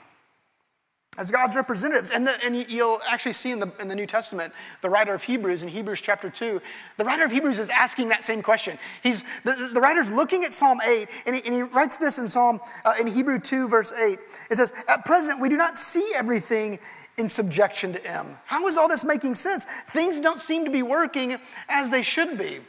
as 1.17 1.29
God's 1.29 1.55
representatives. 1.55 2.09
And, 2.09 2.25
the, 2.25 2.33
and 2.43 2.55
you'll 2.69 2.99
actually 3.07 3.33
see 3.33 3.51
in 3.51 3.59
the, 3.59 3.71
in 3.79 3.87
the 3.87 3.95
New 3.95 4.07
Testament, 4.07 4.53
the 4.81 4.89
writer 4.89 5.13
of 5.13 5.23
Hebrews, 5.23 5.61
in 5.61 5.69
Hebrews 5.69 6.01
chapter 6.01 6.29
2, 6.29 6.61
the 6.97 7.05
writer 7.05 7.23
of 7.23 7.31
Hebrews 7.31 7.59
is 7.59 7.69
asking 7.69 8.09
that 8.09 8.23
same 8.23 8.41
question. 8.41 8.79
He's, 9.03 9.23
the, 9.43 9.69
the 9.73 9.79
writer's 9.79 10.11
looking 10.11 10.43
at 10.43 10.53
Psalm 10.53 10.79
8, 10.85 11.07
and 11.25 11.35
he, 11.35 11.41
and 11.45 11.53
he 11.53 11.61
writes 11.61 11.97
this 11.97 12.17
in 12.17 12.27
Psalm, 12.27 12.59
uh, 12.83 12.93
in 12.99 13.07
Hebrew 13.07 13.39
2, 13.39 13.67
verse 13.67 13.91
8. 13.91 14.17
It 14.49 14.55
says, 14.55 14.73
At 14.87 15.05
present, 15.05 15.39
we 15.39 15.49
do 15.49 15.57
not 15.57 15.77
see 15.77 16.07
everything 16.15 16.79
in 17.17 17.29
subjection 17.29 17.93
to 17.93 17.99
Him. 17.99 18.37
How 18.45 18.67
is 18.67 18.77
all 18.77 18.87
this 18.87 19.03
making 19.03 19.35
sense? 19.35 19.65
Things 19.65 20.19
don't 20.19 20.39
seem 20.39 20.65
to 20.65 20.71
be 20.71 20.83
working 20.83 21.37
as 21.69 21.89
they 21.89 22.03
should 22.03 22.37
be. 22.37 22.59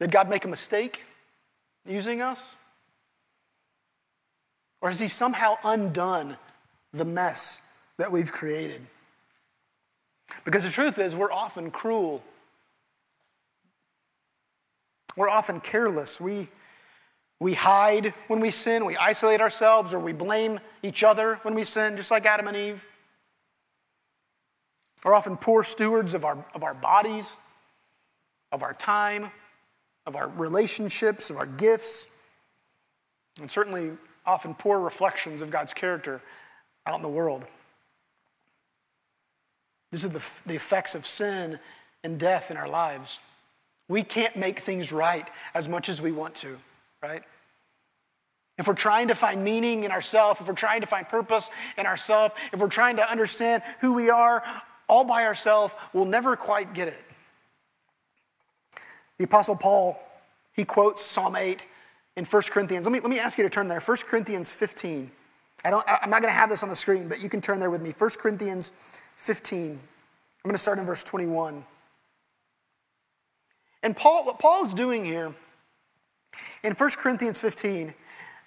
Did 0.00 0.10
God 0.10 0.28
make 0.28 0.44
a 0.44 0.48
mistake 0.48 1.04
using 1.86 2.22
us? 2.22 2.54
Or 4.80 4.90
has 4.90 5.00
He 5.00 5.08
somehow 5.08 5.56
undone 5.64 6.36
the 6.92 7.04
mess 7.04 7.72
that 7.96 8.12
we've 8.12 8.30
created? 8.30 8.86
Because 10.44 10.64
the 10.64 10.70
truth 10.70 10.98
is, 10.98 11.16
we're 11.16 11.32
often 11.32 11.70
cruel. 11.70 12.22
We're 15.16 15.30
often 15.30 15.60
careless. 15.60 16.20
We, 16.20 16.48
we 17.40 17.54
hide 17.54 18.14
when 18.28 18.40
we 18.40 18.50
sin, 18.50 18.84
we 18.84 18.96
isolate 18.96 19.40
ourselves, 19.40 19.94
or 19.94 19.98
we 19.98 20.12
blame 20.12 20.60
each 20.82 21.02
other 21.02 21.36
when 21.42 21.54
we 21.54 21.64
sin, 21.64 21.96
just 21.96 22.10
like 22.10 22.24
Adam 22.26 22.46
and 22.46 22.56
Eve. 22.56 22.86
We're 25.04 25.14
often 25.14 25.36
poor 25.36 25.62
stewards 25.62 26.14
of 26.14 26.24
our, 26.24 26.44
of 26.54 26.62
our 26.62 26.74
bodies, 26.74 27.36
of 28.50 28.62
our 28.62 28.74
time, 28.74 29.30
of 30.06 30.16
our 30.16 30.28
relationships, 30.28 31.30
of 31.30 31.36
our 31.36 31.46
gifts, 31.46 32.16
and 33.40 33.50
certainly 33.50 33.92
often 34.26 34.54
poor 34.54 34.80
reflections 34.80 35.40
of 35.40 35.50
God's 35.50 35.72
character 35.72 36.20
out 36.86 36.96
in 36.96 37.02
the 37.02 37.08
world. 37.08 37.44
These 39.90 40.04
are 40.04 40.08
the, 40.08 40.24
the 40.46 40.54
effects 40.54 40.94
of 40.94 41.06
sin 41.06 41.58
and 42.04 42.18
death 42.18 42.50
in 42.50 42.56
our 42.56 42.68
lives. 42.68 43.20
We 43.88 44.02
can't 44.02 44.36
make 44.36 44.60
things 44.60 44.92
right 44.92 45.28
as 45.54 45.68
much 45.68 45.88
as 45.88 46.00
we 46.00 46.12
want 46.12 46.34
to, 46.36 46.58
right? 47.02 47.22
If 48.58 48.66
we're 48.66 48.74
trying 48.74 49.08
to 49.08 49.14
find 49.14 49.44
meaning 49.44 49.84
in 49.84 49.92
ourselves, 49.92 50.40
if 50.40 50.48
we're 50.48 50.54
trying 50.54 50.80
to 50.80 50.86
find 50.86 51.08
purpose 51.08 51.48
in 51.78 51.86
ourselves, 51.86 52.34
if 52.52 52.58
we're 52.58 52.68
trying 52.68 52.96
to 52.96 53.08
understand 53.08 53.62
who 53.80 53.92
we 53.92 54.10
are 54.10 54.42
all 54.88 55.04
by 55.04 55.24
ourselves, 55.24 55.74
we'll 55.92 56.04
never 56.04 56.36
quite 56.36 56.74
get 56.74 56.88
it. 56.88 57.04
The 59.18 59.24
Apostle 59.24 59.56
Paul, 59.56 60.00
he 60.54 60.64
quotes 60.64 61.04
Psalm 61.04 61.36
8 61.36 61.62
in 62.16 62.24
1 62.24 62.42
Corinthians. 62.50 62.86
Let 62.86 62.92
me, 62.92 63.00
let 63.00 63.10
me 63.10 63.18
ask 63.18 63.38
you 63.38 63.44
to 63.44 63.50
turn 63.50 63.68
there. 63.68 63.80
1 63.80 63.96
Corinthians 64.06 64.50
15. 64.50 65.10
I 65.64 65.70
don't, 65.70 65.84
I'm 65.88 66.10
not 66.10 66.22
going 66.22 66.32
to 66.32 66.38
have 66.38 66.48
this 66.48 66.62
on 66.62 66.68
the 66.68 66.76
screen, 66.76 67.08
but 67.08 67.20
you 67.20 67.28
can 67.28 67.40
turn 67.40 67.58
there 67.58 67.70
with 67.70 67.82
me. 67.82 67.92
1 67.96 68.10
Corinthians 68.18 69.02
15. 69.16 69.70
I'm 69.70 69.78
going 70.44 70.54
to 70.54 70.58
start 70.58 70.78
in 70.78 70.84
verse 70.84 71.02
21. 71.04 71.64
And 73.82 73.96
Paul, 73.96 74.24
what 74.24 74.38
Paul 74.38 74.64
is 74.64 74.72
doing 74.72 75.04
here 75.04 75.34
in 76.62 76.72
1 76.72 76.90
Corinthians 76.96 77.40
15, 77.40 77.92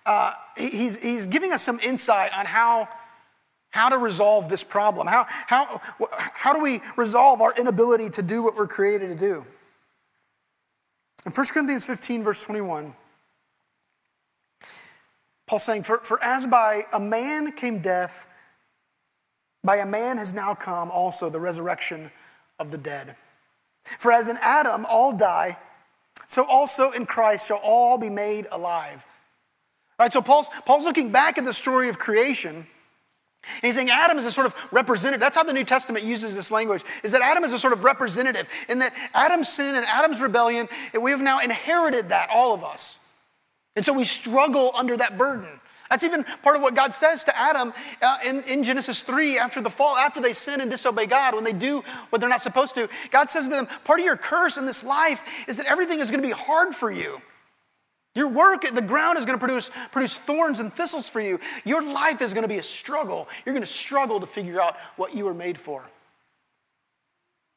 uh, 0.06 0.34
he's, 0.58 0.98
he's 0.98 1.28
giving 1.28 1.52
us 1.52 1.62
some 1.62 1.80
insight 1.80 2.36
on 2.38 2.46
how, 2.46 2.88
how 3.72 3.90
to 3.90 3.98
resolve 3.98 4.50
this 4.50 4.64
problem. 4.64 5.08
How, 5.08 5.26
how, 5.28 5.82
how 6.16 6.54
do 6.54 6.62
we 6.62 6.82
resolve 6.98 7.42
our 7.42 7.54
inability 7.58 8.10
to 8.12 8.22
do 8.22 8.44
what 8.44 8.56
we're 8.56 8.68
created 8.68 9.10
to 9.10 9.16
do? 9.16 9.46
In 11.26 11.32
1 11.32 11.48
Corinthians 11.48 11.86
15, 11.86 12.24
verse 12.24 12.44
21, 12.44 12.94
Paul's 15.48 15.64
saying, 15.64 15.84
for, 15.84 16.00
for 16.00 16.22
as 16.24 16.46
by 16.46 16.86
a 16.94 17.00
man 17.00 17.52
came 17.54 17.80
death, 17.80 18.28
by 19.64 19.78
a 19.78 19.86
man 19.86 20.18
has 20.18 20.34
now 20.34 20.54
come 20.54 20.92
also 20.92 21.30
the 21.30 21.40
resurrection 21.40 22.12
of 22.60 22.72
the 22.72 22.78
dead. 22.78 23.16
For 24.00 24.12
as 24.12 24.28
in 24.28 24.38
Adam 24.42 24.86
all 24.90 25.16
die, 25.16 25.58
so 26.28 26.46
also 26.46 26.92
in 26.92 27.06
Christ 27.06 27.48
shall 27.48 27.62
all 27.64 27.98
be 27.98 28.10
made 28.10 28.48
alive. 28.52 29.04
All 30.00 30.06
right, 30.06 30.14
so 30.14 30.22
Paul's, 30.22 30.48
Paul's 30.66 30.84
looking 30.84 31.12
back 31.12 31.38
at 31.38 31.46
the 31.46 31.54
story 31.54 31.90
of 31.90 32.00
creation. 32.00 32.66
And 33.44 33.64
he's 33.64 33.76
saying 33.76 33.90
Adam 33.90 34.18
is 34.18 34.26
a 34.26 34.32
sort 34.32 34.46
of 34.46 34.56
representative. 34.72 35.20
That's 35.20 35.36
how 35.36 35.44
the 35.44 35.54
New 35.54 35.64
Testament 35.64 36.06
uses 36.06 36.36
this 36.36 36.52
language, 36.52 36.84
is 37.04 37.12
that 37.12 37.22
Adam 37.22 37.44
is 37.44 37.54
a 37.54 37.60
sort 37.60 37.74
of 37.74 37.84
representative. 37.84 38.48
In 38.70 38.80
that 38.80 38.94
Adam's 39.14 39.50
sin 39.50 39.76
and 39.76 39.86
Adam's 39.86 40.22
rebellion, 40.22 40.70
we 41.00 41.12
have 41.12 41.22
now 41.22 41.40
inherited 41.40 42.10
that, 42.10 42.30
all 42.30 42.54
of 42.54 42.64
us. 42.64 43.00
And 43.76 43.86
so 43.86 43.94
we 43.94 44.04
struggle 44.04 44.72
under 44.76 44.96
that 44.98 45.18
burden. 45.18 45.48
That's 45.90 46.06
even 46.06 46.24
part 46.42 46.56
of 46.56 46.62
what 46.62 46.74
God 46.74 46.94
says 46.94 47.26
to 47.26 47.38
Adam 47.38 47.74
uh, 48.02 48.18
in, 48.26 48.44
in 48.44 48.64
Genesis 48.64 49.04
3 49.04 49.38
after 49.38 49.62
the 49.62 49.70
fall, 49.70 49.98
after 49.98 50.22
they 50.22 50.32
sin 50.32 50.62
and 50.62 50.72
disobey 50.72 51.06
God, 51.06 51.36
when 51.36 51.44
they 51.44 51.52
do 51.52 51.84
what 52.10 52.20
they're 52.22 52.30
not 52.30 52.42
supposed 52.42 52.76
to. 52.76 52.88
God 53.12 53.30
says 53.30 53.46
to 53.46 53.52
them, 53.52 53.68
Part 53.84 54.00
of 54.00 54.06
your 54.06 54.16
curse 54.16 54.56
in 54.56 54.66
this 54.66 54.86
life 54.86 55.20
is 55.48 55.58
that 55.58 55.66
everything 55.66 56.00
is 56.00 56.10
going 56.10 56.22
to 56.22 56.28
be 56.28 56.34
hard 56.34 56.74
for 56.74 56.90
you. 56.90 57.22
Your 58.14 58.28
work, 58.28 58.66
the 58.70 58.82
ground 58.82 59.18
is 59.18 59.26
going 59.26 59.40
to 59.40 59.46
produce, 59.46 59.72
produce 59.92 60.18
thorns 60.18 60.60
and 60.60 60.74
thistles 60.74 61.08
for 61.08 61.22
you. 61.22 61.40
Your 61.64 61.82
life 61.82 62.22
is 62.22 62.34
going 62.34 62.44
to 62.44 62.50
be 62.50 62.58
a 62.58 62.64
struggle. 62.64 63.30
You're 63.46 63.54
going 63.54 63.66
to 63.66 63.72
struggle 63.72 64.20
to 64.20 64.28
figure 64.28 64.62
out 64.62 64.76
what 64.98 65.16
you 65.16 65.24
were 65.24 65.34
made 65.34 65.58
for. 65.58 65.84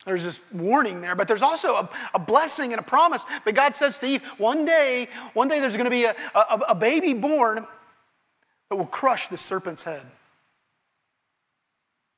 There's 0.05 0.23
this 0.23 0.38
warning 0.53 1.01
there, 1.01 1.14
but 1.14 1.29
there's 1.29 1.43
also 1.43 1.75
a, 1.75 1.88
a, 2.12 2.19
blessing 2.19 2.73
and 2.73 2.81
a 2.81 2.85
promise. 2.85 3.25
But 3.45 3.55
God 3.55 3.75
says 3.75 3.99
to 4.01 4.07
Eve, 4.07 4.23
one 4.37 4.64
day, 4.64 5.09
one 5.33 5.49
day 5.49 5.61
there's 5.61 5.77
going 5.77 5.87
to 5.87 5.90
be 5.90 6.05
a, 6.05 6.14
a, 6.35 6.59
a 6.69 6.75
baby 6.75 7.14
born 7.14 7.67
that 8.69 8.77
will 8.77 8.87
crush 8.87 9.29
the 9.29 9.38
serpent's 9.38 9.83
head. 9.83 10.03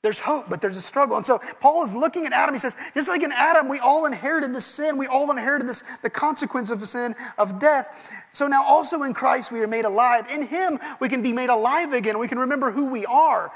There's 0.07 0.21
hope, 0.21 0.49
but 0.49 0.61
there's 0.61 0.77
a 0.77 0.81
struggle. 0.81 1.17
And 1.17 1.27
so 1.27 1.41
Paul 1.61 1.83
is 1.83 1.93
looking 1.93 2.27
at 2.27 2.33
Adam. 2.33 2.55
He 2.55 2.61
says, 2.61 2.77
just 2.95 3.09
like 3.09 3.25
in 3.25 3.33
Adam, 3.33 3.69
we 3.69 3.81
all 3.81 4.07
inherited 4.07 4.55
this 4.55 4.65
sin. 4.65 4.99
We 4.99 5.09
all 5.09 5.29
inherited 5.33 5.69
this, 5.69 5.83
the 5.99 6.09
consequence 6.09 6.71
of 6.71 6.79
the 6.79 6.87
sin 6.87 7.17
of 7.39 7.59
death. 7.59 8.13
So 8.31 8.47
now 8.47 8.63
also 8.63 9.03
in 9.03 9.15
Christ, 9.15 9.51
we 9.51 9.59
are 9.63 9.67
made 9.67 9.85
alive. 9.85 10.29
In 10.33 10.47
him, 10.47 10.79
we 11.01 11.09
can 11.09 11.23
be 11.23 11.33
made 11.33 11.51
alive 11.51 11.93
again. 11.93 12.21
We 12.21 12.29
can 12.29 12.39
remember 12.39 12.71
who 12.71 12.89
we 12.89 13.05
are. 13.07 13.51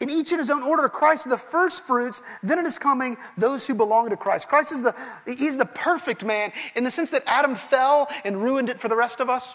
In 0.00 0.10
each 0.10 0.32
in 0.32 0.38
his 0.38 0.50
own 0.50 0.62
order, 0.62 0.86
Christ 0.90 1.24
is 1.24 1.32
the 1.32 1.38
first 1.38 1.86
fruits, 1.86 2.20
then 2.42 2.58
it 2.58 2.66
is 2.66 2.78
coming 2.78 3.16
those 3.38 3.66
who 3.66 3.74
belong 3.74 4.10
to 4.10 4.18
Christ. 4.18 4.48
Christ 4.48 4.70
is 4.70 4.82
the, 4.82 4.94
he's 5.24 5.56
the 5.56 5.64
perfect 5.64 6.26
man 6.26 6.52
in 6.74 6.84
the 6.84 6.90
sense 6.90 7.10
that 7.12 7.22
Adam 7.24 7.54
fell 7.54 8.06
and 8.22 8.42
ruined 8.42 8.68
it 8.68 8.78
for 8.78 8.88
the 8.88 8.96
rest 8.96 9.20
of 9.20 9.30
us. 9.30 9.54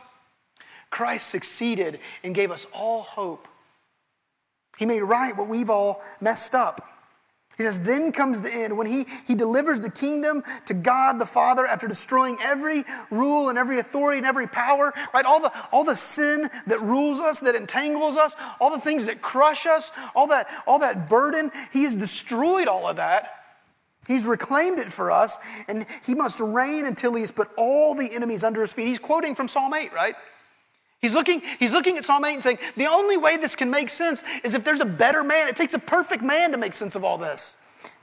Christ 0.89 1.27
succeeded 1.27 1.99
and 2.23 2.33
gave 2.33 2.49
us 2.49 2.65
all 2.73 3.03
hope. 3.03 3.47
He 4.77 4.85
made 4.85 5.01
right 5.01 5.35
what 5.35 5.47
we've 5.47 5.69
all 5.69 6.01
messed 6.19 6.55
up. 6.55 6.87
He 7.61 7.63
says, 7.63 7.83
then 7.83 8.11
comes 8.11 8.41
the 8.41 8.51
end 8.51 8.75
when 8.75 8.87
he, 8.87 9.05
he 9.27 9.35
delivers 9.35 9.81
the 9.81 9.91
kingdom 9.91 10.41
to 10.65 10.73
God 10.73 11.19
the 11.19 11.27
Father 11.27 11.63
after 11.65 11.87
destroying 11.87 12.37
every 12.41 12.83
rule 13.11 13.49
and 13.49 13.57
every 13.57 13.77
authority 13.77 14.17
and 14.17 14.25
every 14.25 14.47
power, 14.47 14.91
right? 15.13 15.25
All 15.25 15.39
the, 15.39 15.51
all 15.71 15.83
the 15.83 15.95
sin 15.95 16.49
that 16.65 16.81
rules 16.81 17.19
us, 17.19 17.39
that 17.41 17.53
entangles 17.53 18.17
us, 18.17 18.35
all 18.59 18.71
the 18.71 18.79
things 18.79 19.05
that 19.05 19.21
crush 19.21 19.67
us, 19.67 19.91
all 20.15 20.25
that, 20.27 20.47
all 20.65 20.79
that 20.79 21.07
burden. 21.07 21.51
He 21.71 21.83
has 21.83 21.95
destroyed 21.95 22.67
all 22.67 22.87
of 22.87 22.95
that. 22.95 23.29
He's 24.07 24.25
reclaimed 24.25 24.79
it 24.79 24.91
for 24.91 25.11
us, 25.11 25.37
and 25.67 25.85
he 26.03 26.15
must 26.15 26.39
reign 26.39 26.87
until 26.87 27.13
he 27.13 27.21
has 27.21 27.31
put 27.31 27.49
all 27.57 27.93
the 27.93 28.09
enemies 28.11 28.43
under 28.43 28.61
his 28.61 28.73
feet. 28.73 28.87
He's 28.87 28.97
quoting 28.97 29.35
from 29.35 29.47
Psalm 29.47 29.73
8, 29.73 29.93
right? 29.93 30.15
He's 31.01 31.15
looking, 31.15 31.41
he's 31.57 31.73
looking 31.73 31.97
at 31.97 32.05
Psalm 32.05 32.23
8 32.23 32.33
and 32.33 32.43
saying, 32.43 32.59
the 32.77 32.85
only 32.85 33.17
way 33.17 33.35
this 33.37 33.55
can 33.55 33.71
make 33.71 33.89
sense 33.89 34.23
is 34.43 34.53
if 34.53 34.63
there's 34.63 34.81
a 34.81 34.85
better 34.85 35.23
man. 35.23 35.47
It 35.47 35.55
takes 35.55 35.73
a 35.73 35.79
perfect 35.79 36.23
man 36.23 36.51
to 36.51 36.57
make 36.57 36.75
sense 36.75 36.95
of 36.95 37.03
all 37.03 37.17
this. 37.17 37.57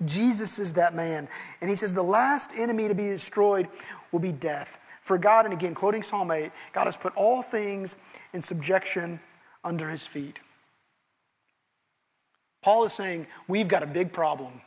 Jesus 0.04 0.58
is 0.58 0.72
that 0.72 0.94
man. 0.94 1.28
And 1.60 1.70
he 1.70 1.76
says, 1.76 1.94
the 1.94 2.02
last 2.02 2.54
enemy 2.58 2.88
to 2.88 2.94
be 2.94 3.04
destroyed 3.04 3.68
will 4.10 4.18
be 4.18 4.32
death. 4.32 4.84
For 5.02 5.16
God, 5.16 5.44
and 5.44 5.54
again, 5.54 5.74
quoting 5.74 6.02
Psalm 6.02 6.30
8, 6.30 6.50
God 6.72 6.84
has 6.84 6.96
put 6.96 7.16
all 7.16 7.40
things 7.40 7.96
in 8.32 8.42
subjection 8.42 9.20
under 9.62 9.88
his 9.88 10.04
feet. 10.04 10.40
Paul 12.62 12.84
is 12.84 12.92
saying, 12.92 13.28
we've 13.46 13.68
got 13.68 13.84
a 13.84 13.86
big 13.86 14.12
problem. 14.12 14.60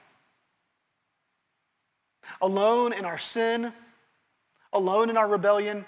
Alone 2.42 2.94
in 2.94 3.04
our 3.04 3.18
sin, 3.18 3.74
alone 4.72 5.10
in 5.10 5.18
our 5.18 5.28
rebellion, 5.28 5.86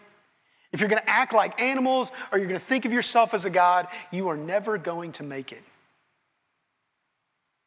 if 0.73 0.79
you're 0.79 0.89
going 0.89 1.01
to 1.01 1.09
act 1.09 1.33
like 1.33 1.61
animals 1.61 2.11
or 2.31 2.39
you're 2.39 2.47
going 2.47 2.59
to 2.59 2.65
think 2.65 2.85
of 2.85 2.91
yourself 2.91 3.33
as 3.33 3.45
a 3.45 3.49
God, 3.49 3.87
you 4.11 4.27
are 4.27 4.37
never 4.37 4.77
going 4.77 5.11
to 5.13 5.23
make 5.23 5.51
it. 5.51 5.63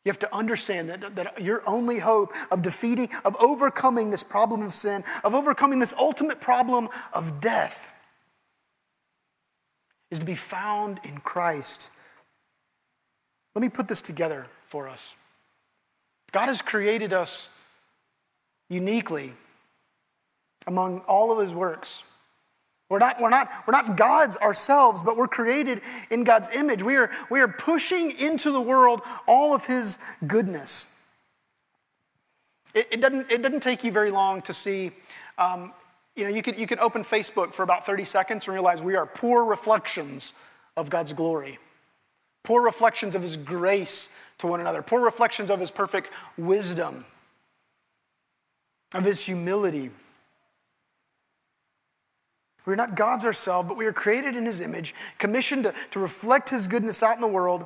You 0.04 0.10
have 0.10 0.18
to 0.20 0.34
understand 0.34 0.88
that, 0.90 1.16
that 1.16 1.42
your 1.42 1.62
only 1.66 1.98
hope 1.98 2.32
of 2.50 2.62
defeating, 2.62 3.08
of 3.24 3.36
overcoming 3.40 4.10
this 4.10 4.22
problem 4.22 4.62
of 4.62 4.72
sin, 4.72 5.02
of 5.24 5.34
overcoming 5.34 5.78
this 5.78 5.94
ultimate 5.98 6.40
problem 6.40 6.88
of 7.12 7.40
death, 7.40 7.90
is 10.10 10.20
to 10.20 10.24
be 10.24 10.36
found 10.36 11.00
in 11.02 11.18
Christ. 11.18 11.90
Let 13.54 13.62
me 13.62 13.68
put 13.68 13.88
this 13.88 14.02
together 14.02 14.46
for 14.68 14.88
us. 14.88 15.14
God 16.32 16.46
has 16.46 16.62
created 16.62 17.12
us 17.12 17.48
uniquely 18.68 19.32
among 20.66 21.00
all 21.00 21.32
of 21.32 21.38
his 21.38 21.54
works. 21.54 22.02
We're 22.88 23.00
not, 23.00 23.20
we're, 23.20 23.30
not, 23.30 23.50
we're 23.66 23.72
not 23.72 23.96
gods 23.96 24.36
ourselves, 24.36 25.02
but 25.02 25.16
we're 25.16 25.26
created 25.26 25.80
in 26.10 26.22
God's 26.22 26.48
image. 26.54 26.84
We 26.84 26.96
are, 26.96 27.10
we 27.30 27.40
are 27.40 27.48
pushing 27.48 28.12
into 28.12 28.52
the 28.52 28.60
world 28.60 29.00
all 29.26 29.54
of 29.54 29.66
His 29.66 29.98
goodness. 30.26 30.96
It, 32.74 32.86
it 32.92 33.00
doesn't, 33.00 33.30
it 33.30 33.42
doesn't 33.42 33.62
take 33.62 33.82
you 33.82 33.90
very 33.90 34.12
long 34.12 34.40
to 34.42 34.54
see. 34.54 34.92
Um, 35.36 35.72
you 36.14 36.24
know, 36.24 36.30
you 36.30 36.42
could, 36.42 36.58
you 36.58 36.66
could 36.68 36.78
open 36.78 37.02
Facebook 37.02 37.54
for 37.54 37.64
about 37.64 37.84
30 37.84 38.04
seconds 38.04 38.46
and 38.46 38.54
realize 38.54 38.80
we 38.80 38.94
are 38.94 39.06
poor 39.06 39.44
reflections 39.44 40.32
of 40.76 40.88
God's 40.88 41.12
glory, 41.12 41.58
poor 42.44 42.62
reflections 42.62 43.16
of 43.16 43.22
His 43.22 43.36
grace 43.36 44.10
to 44.38 44.46
one 44.46 44.60
another, 44.60 44.80
poor 44.80 45.00
reflections 45.00 45.50
of 45.50 45.58
His 45.58 45.72
perfect 45.72 46.10
wisdom, 46.38 47.04
of 48.94 49.04
His 49.04 49.24
humility. 49.24 49.90
We're 52.66 52.74
not 52.74 52.96
gods 52.96 53.24
ourselves, 53.24 53.68
but 53.68 53.76
we 53.76 53.86
are 53.86 53.92
created 53.92 54.34
in 54.34 54.44
His 54.44 54.60
image, 54.60 54.94
commissioned 55.18 55.64
to, 55.64 55.74
to 55.92 56.00
reflect 56.00 56.50
His 56.50 56.66
goodness 56.66 57.02
out 57.02 57.14
in 57.14 57.20
the 57.20 57.28
world. 57.28 57.64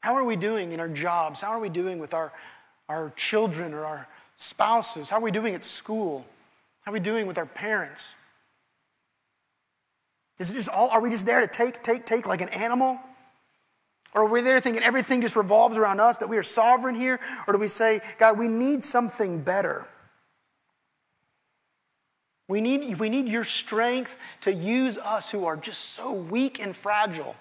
How 0.00 0.14
are 0.14 0.24
we 0.24 0.36
doing 0.36 0.70
in 0.70 0.78
our 0.78 0.88
jobs? 0.88 1.40
How 1.40 1.48
are 1.48 1.58
we 1.58 1.68
doing 1.68 1.98
with 1.98 2.14
our, 2.14 2.32
our 2.88 3.12
children 3.16 3.74
or 3.74 3.84
our 3.84 4.06
spouses? 4.36 5.10
How 5.10 5.16
are 5.16 5.22
we 5.22 5.32
doing 5.32 5.54
at 5.54 5.64
school? 5.64 6.24
How 6.82 6.92
are 6.92 6.94
we 6.94 7.00
doing 7.00 7.26
with 7.26 7.38
our 7.38 7.46
parents? 7.46 8.14
Is 10.38 10.52
it 10.52 10.54
just 10.54 10.68
all, 10.68 10.88
are 10.90 11.00
we 11.00 11.10
just 11.10 11.26
there 11.26 11.40
to 11.40 11.48
take, 11.48 11.82
take, 11.82 12.06
take 12.06 12.24
like 12.24 12.40
an 12.40 12.50
animal? 12.50 13.00
Or 14.14 14.22
are 14.22 14.28
we 14.28 14.42
there 14.42 14.60
thinking 14.60 14.84
everything 14.84 15.20
just 15.22 15.34
revolves 15.34 15.76
around 15.76 16.00
us, 16.00 16.18
that 16.18 16.28
we 16.28 16.36
are 16.36 16.42
sovereign 16.42 16.94
here? 16.94 17.18
Or 17.48 17.52
do 17.52 17.58
we 17.58 17.68
say, 17.68 18.00
God, 18.18 18.38
we 18.38 18.46
need 18.46 18.84
something 18.84 19.42
better? 19.42 19.86
We 22.48 22.60
need, 22.60 22.98
we 22.98 23.08
need 23.08 23.26
your 23.26 23.44
strength 23.44 24.16
to 24.42 24.52
use 24.52 24.98
us 24.98 25.30
who 25.30 25.46
are 25.46 25.56
just 25.56 25.92
so 25.92 26.12
weak 26.12 26.60
and 26.60 26.76
fragile. 26.76 27.34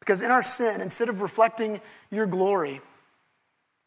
Because 0.00 0.22
in 0.22 0.30
our 0.30 0.42
sin, 0.42 0.80
instead 0.80 1.10
of 1.10 1.20
reflecting 1.20 1.82
your 2.10 2.26
glory, 2.26 2.80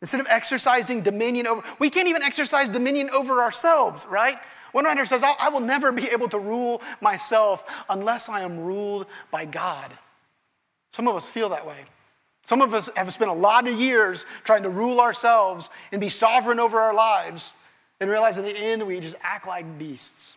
instead 0.01 0.19
of 0.19 0.27
exercising 0.29 1.01
dominion 1.01 1.47
over, 1.47 1.63
we 1.79 1.89
can't 1.89 2.07
even 2.07 2.21
exercise 2.21 2.69
dominion 2.69 3.09
over 3.09 3.41
ourselves, 3.41 4.05
right? 4.07 4.37
One 4.71 4.85
writer 4.85 5.05
says, 5.05 5.23
I 5.23 5.49
will 5.49 5.59
never 5.59 5.91
be 5.91 6.07
able 6.09 6.29
to 6.29 6.39
rule 6.39 6.81
myself 7.01 7.65
unless 7.89 8.29
I 8.29 8.41
am 8.41 8.59
ruled 8.59 9.07
by 9.31 9.45
God. 9.45 9.91
Some 10.93 11.07
of 11.07 11.15
us 11.15 11.27
feel 11.27 11.49
that 11.49 11.65
way. 11.65 11.79
Some 12.45 12.61
of 12.61 12.73
us 12.73 12.89
have 12.95 13.11
spent 13.11 13.31
a 13.31 13.35
lot 13.35 13.67
of 13.67 13.79
years 13.79 14.25
trying 14.43 14.63
to 14.63 14.69
rule 14.69 15.01
ourselves 15.01 15.69
and 15.91 15.99
be 15.99 16.09
sovereign 16.09 16.59
over 16.59 16.79
our 16.79 16.93
lives 16.93 17.53
and 18.01 18.09
realize 18.09 18.37
in 18.37 18.43
the 18.43 18.57
end 18.57 18.85
we 18.85 18.99
just 18.99 19.15
act 19.21 19.47
like 19.47 19.77
beasts. 19.77 20.33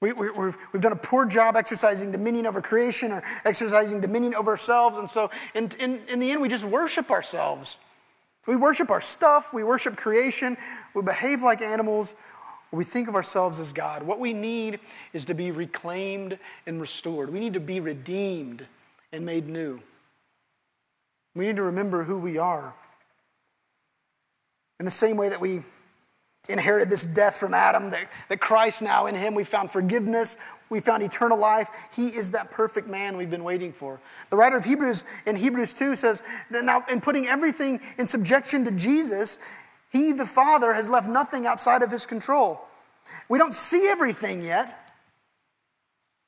We, 0.00 0.12
we, 0.12 0.26
have 0.26 0.80
done 0.80 0.92
a 0.92 0.96
poor 0.96 1.24
job 1.24 1.56
exercising 1.56 2.12
dominion 2.12 2.46
over 2.46 2.60
creation 2.60 3.10
or 3.10 3.22
exercising 3.46 4.02
dominion 4.02 4.34
over 4.34 4.50
ourselves. 4.50 4.98
And 4.98 5.08
so, 5.08 5.30
in, 5.54 5.70
in, 5.80 6.00
in 6.08 6.20
the 6.20 6.30
end, 6.30 6.42
we 6.42 6.48
just 6.48 6.64
worship 6.64 7.10
ourselves. 7.10 7.78
We 8.46 8.56
worship 8.56 8.90
our 8.90 9.00
stuff, 9.00 9.54
we 9.54 9.64
worship 9.64 9.96
creation, 9.96 10.58
we 10.92 11.00
behave 11.00 11.42
like 11.42 11.62
animals, 11.62 12.16
we 12.70 12.84
think 12.84 13.08
of 13.08 13.14
ourselves 13.14 13.58
as 13.58 13.72
God. 13.72 14.02
What 14.02 14.20
we 14.20 14.34
need 14.34 14.80
is 15.14 15.24
to 15.26 15.34
be 15.34 15.50
reclaimed 15.50 16.38
and 16.66 16.78
restored. 16.78 17.32
We 17.32 17.40
need 17.40 17.54
to 17.54 17.60
be 17.60 17.80
redeemed 17.80 18.66
and 19.10 19.24
made 19.24 19.48
new. 19.48 19.80
We 21.34 21.46
need 21.46 21.56
to 21.56 21.62
remember 21.62 22.04
who 22.04 22.18
we 22.18 22.36
are. 22.36 22.74
In 24.80 24.84
the 24.84 24.90
same 24.90 25.16
way 25.16 25.28
that 25.28 25.40
we 25.40 25.60
inherited 26.48 26.90
this 26.90 27.06
death 27.06 27.36
from 27.36 27.54
Adam, 27.54 27.90
that, 27.90 28.10
that 28.28 28.40
Christ 28.40 28.82
now 28.82 29.06
in 29.06 29.14
him, 29.14 29.34
we 29.34 29.44
found 29.44 29.70
forgiveness, 29.70 30.36
we 30.68 30.80
found 30.80 31.02
eternal 31.02 31.38
life. 31.38 31.88
He 31.94 32.08
is 32.08 32.32
that 32.32 32.50
perfect 32.50 32.88
man 32.88 33.16
we've 33.16 33.30
been 33.30 33.44
waiting 33.44 33.72
for. 33.72 34.00
The 34.30 34.36
writer 34.36 34.56
of 34.56 34.64
Hebrews 34.64 35.04
in 35.26 35.36
Hebrews 35.36 35.74
2 35.74 35.96
says, 35.96 36.22
Now, 36.50 36.84
in 36.90 37.00
putting 37.00 37.26
everything 37.26 37.80
in 37.98 38.06
subjection 38.06 38.64
to 38.64 38.72
Jesus, 38.72 39.38
he, 39.90 40.12
the 40.12 40.26
Father, 40.26 40.72
has 40.72 40.90
left 40.90 41.08
nothing 41.08 41.46
outside 41.46 41.82
of 41.82 41.90
his 41.90 42.04
control. 42.04 42.60
We 43.28 43.38
don't 43.38 43.54
see 43.54 43.88
everything 43.88 44.42
yet. 44.42 44.80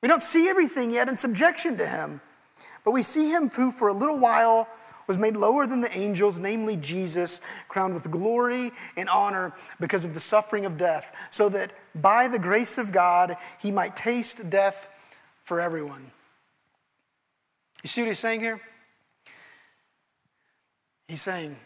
We 0.02 0.08
don't 0.08 0.22
see 0.22 0.48
everything 0.48 0.92
yet 0.92 1.08
in 1.08 1.16
subjection 1.16 1.76
to 1.78 1.86
him. 1.86 2.20
But 2.84 2.92
we 2.92 3.02
see 3.02 3.30
him 3.30 3.48
who, 3.48 3.72
for 3.72 3.88
a 3.88 3.92
little 3.92 4.18
while, 4.18 4.68
was 5.06 5.18
made 5.18 5.36
lower 5.36 5.66
than 5.66 5.80
the 5.80 5.96
angels, 5.96 6.38
namely 6.38 6.76
Jesus, 6.76 7.40
crowned 7.68 7.94
with 7.94 8.10
glory 8.10 8.72
and 8.96 9.08
honor 9.08 9.54
because 9.80 10.04
of 10.04 10.14
the 10.14 10.20
suffering 10.20 10.64
of 10.66 10.76
death, 10.76 11.14
so 11.30 11.48
that 11.48 11.72
by 11.94 12.28
the 12.28 12.38
grace 12.38 12.78
of 12.78 12.92
God 12.92 13.36
he 13.60 13.70
might 13.70 13.96
taste 13.96 14.48
death 14.50 14.88
for 15.44 15.60
everyone. 15.60 16.10
You 17.82 17.88
see 17.88 18.02
what 18.02 18.08
he's 18.08 18.18
saying 18.18 18.40
here? 18.40 18.60
He's 21.08 21.22
saying, 21.22 21.56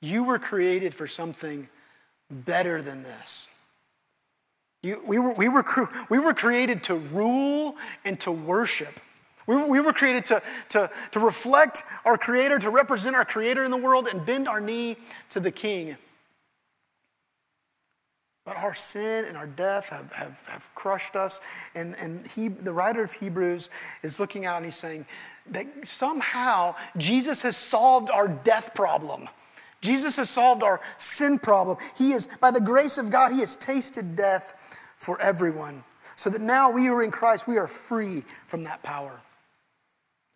You 0.00 0.24
were 0.24 0.38
created 0.38 0.94
for 0.94 1.06
something 1.08 1.68
better 2.30 2.82
than 2.82 3.02
this. 3.02 3.48
You, 4.82 5.02
we, 5.06 5.18
were, 5.18 5.32
we, 5.34 5.48
were, 5.48 5.64
we 6.10 6.18
were 6.18 6.34
created 6.34 6.84
to 6.84 6.94
rule 6.94 7.76
and 8.04 8.20
to 8.20 8.30
worship. 8.30 9.00
We, 9.46 9.56
we 9.56 9.80
were 9.80 9.92
created 9.92 10.24
to, 10.26 10.42
to, 10.70 10.90
to 11.12 11.20
reflect 11.20 11.82
our 12.04 12.16
Creator, 12.16 12.60
to 12.60 12.70
represent 12.70 13.14
our 13.14 13.24
Creator 13.24 13.64
in 13.64 13.70
the 13.70 13.76
world, 13.76 14.08
and 14.08 14.24
bend 14.24 14.48
our 14.48 14.60
knee 14.60 14.96
to 15.30 15.40
the 15.40 15.50
King. 15.50 15.96
But 18.44 18.56
our 18.56 18.74
sin 18.74 19.24
and 19.24 19.36
our 19.36 19.46
death 19.46 19.88
have, 19.88 20.12
have, 20.12 20.46
have 20.48 20.74
crushed 20.74 21.16
us. 21.16 21.40
And, 21.74 21.96
and 21.98 22.26
he, 22.26 22.48
the 22.48 22.74
writer 22.74 23.02
of 23.02 23.12
Hebrews 23.12 23.70
is 24.02 24.20
looking 24.20 24.44
out 24.44 24.58
and 24.58 24.66
he's 24.66 24.76
saying 24.76 25.06
that 25.50 25.66
somehow 25.84 26.74
Jesus 26.98 27.42
has 27.42 27.56
solved 27.56 28.10
our 28.10 28.28
death 28.28 28.74
problem. 28.74 29.28
Jesus 29.80 30.16
has 30.16 30.30
solved 30.30 30.62
our 30.62 30.80
sin 30.98 31.38
problem. 31.38 31.78
He 31.96 32.12
is, 32.12 32.26
by 32.26 32.50
the 32.50 32.60
grace 32.60 32.98
of 32.98 33.10
God, 33.10 33.32
he 33.32 33.40
has 33.40 33.56
tasted 33.56 34.16
death 34.16 34.78
for 34.96 35.20
everyone. 35.20 35.82
So 36.16 36.30
that 36.30 36.40
now 36.40 36.70
we 36.70 36.86
who 36.86 36.94
are 36.94 37.02
in 37.02 37.10
Christ, 37.10 37.46
we 37.46 37.58
are 37.58 37.66
free 37.66 38.24
from 38.46 38.64
that 38.64 38.82
power. 38.82 39.20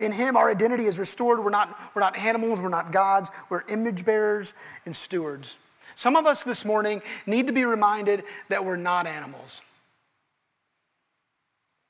In 0.01 0.13
Him, 0.13 0.37
our 0.37 0.51
identity 0.51 0.85
is 0.85 0.99
restored. 0.99 1.43
We're 1.43 1.51
not, 1.51 1.77
we're 1.95 2.01
not 2.01 2.17
animals, 2.17 2.63
we're 2.63 2.69
not 2.69 2.93
gods, 2.93 3.31
we're 3.51 3.65
image 3.69 4.05
bearers 4.05 4.55
and 4.85 4.95
stewards. 4.95 5.59
Some 5.97 6.15
of 6.15 6.27
us 6.27 6.45
this 6.45 6.65
morning 6.65 7.03
need 7.27 7.49
to 7.49 7.53
be 7.53 7.65
reminded 7.65 8.23
that 8.49 8.65
we're 8.65 8.77
not 8.77 9.07
animals. 9.07 9.61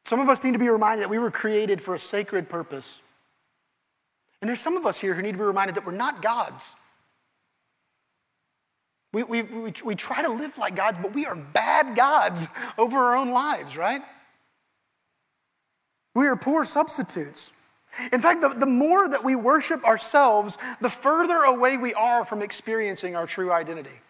Some 0.07 0.21
of 0.21 0.31
us 0.31 0.43
need 0.43 0.53
to 0.53 0.59
be 0.59 0.71
reminded 0.71 1.03
that 1.03 1.11
we 1.11 1.19
were 1.19 1.31
created 1.31 1.83
for 1.83 1.95
a 1.95 1.99
sacred 1.99 2.49
purpose. 2.49 3.01
And 4.41 4.49
there's 4.49 4.61
some 4.61 4.79
of 4.79 4.87
us 4.87 4.99
here 4.99 5.13
who 5.13 5.21
need 5.21 5.33
to 5.33 5.39
be 5.39 5.45
reminded 5.45 5.75
that 5.75 5.85
we're 5.85 5.93
not 5.93 6.23
gods. 6.23 6.75
We, 9.13 9.23
we, 9.23 9.43
we, 9.43 9.73
we 9.85 9.95
try 9.95 10.23
to 10.23 10.31
live 10.31 10.57
like 10.57 10.77
gods, 10.77 10.97
but 11.03 11.15
we 11.15 11.27
are 11.27 11.37
bad 11.37 11.95
gods 11.95 12.49
over 12.79 12.97
our 12.97 13.17
own 13.17 13.33
lives, 13.33 13.77
right? 13.77 14.01
We 16.15 16.27
are 16.27 16.37
poor 16.37 16.65
substitutes. 16.65 17.53
In 18.13 18.21
fact, 18.21 18.43
the, 18.43 18.49
the 18.51 18.67
more 18.67 19.09
that 19.09 19.25
we 19.25 19.35
worship 19.35 19.85
ourselves, 19.85 20.59
the 20.81 20.91
further 20.91 21.39
away 21.39 21.77
we 21.77 21.95
are 21.95 22.25
from 22.25 22.43
experiencing 22.43 23.17
our 23.17 23.27
true 23.27 23.53
identity. 23.53 24.01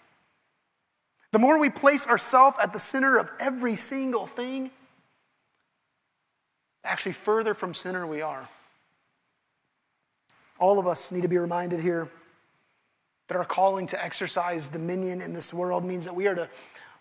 The 1.32 1.38
more 1.38 1.60
we 1.60 1.70
place 1.70 2.06
ourselves 2.06 2.56
at 2.62 2.72
the 2.72 2.78
center 2.78 3.18
of 3.18 3.30
every 3.38 3.76
single 3.76 4.26
thing, 4.26 4.70
actually 6.84 7.12
further 7.12 7.54
from 7.54 7.74
center 7.74 8.06
we 8.06 8.22
are. 8.22 8.48
All 10.58 10.78
of 10.78 10.86
us 10.86 11.12
need 11.12 11.22
to 11.22 11.28
be 11.28 11.38
reminded 11.38 11.80
here 11.80 12.08
that 13.28 13.36
our 13.36 13.44
calling 13.44 13.86
to 13.88 14.04
exercise 14.04 14.68
dominion 14.68 15.20
in 15.20 15.32
this 15.34 15.52
world 15.52 15.84
means 15.84 16.04
that 16.04 16.14
we 16.14 16.26
are 16.26 16.34
to, 16.34 16.48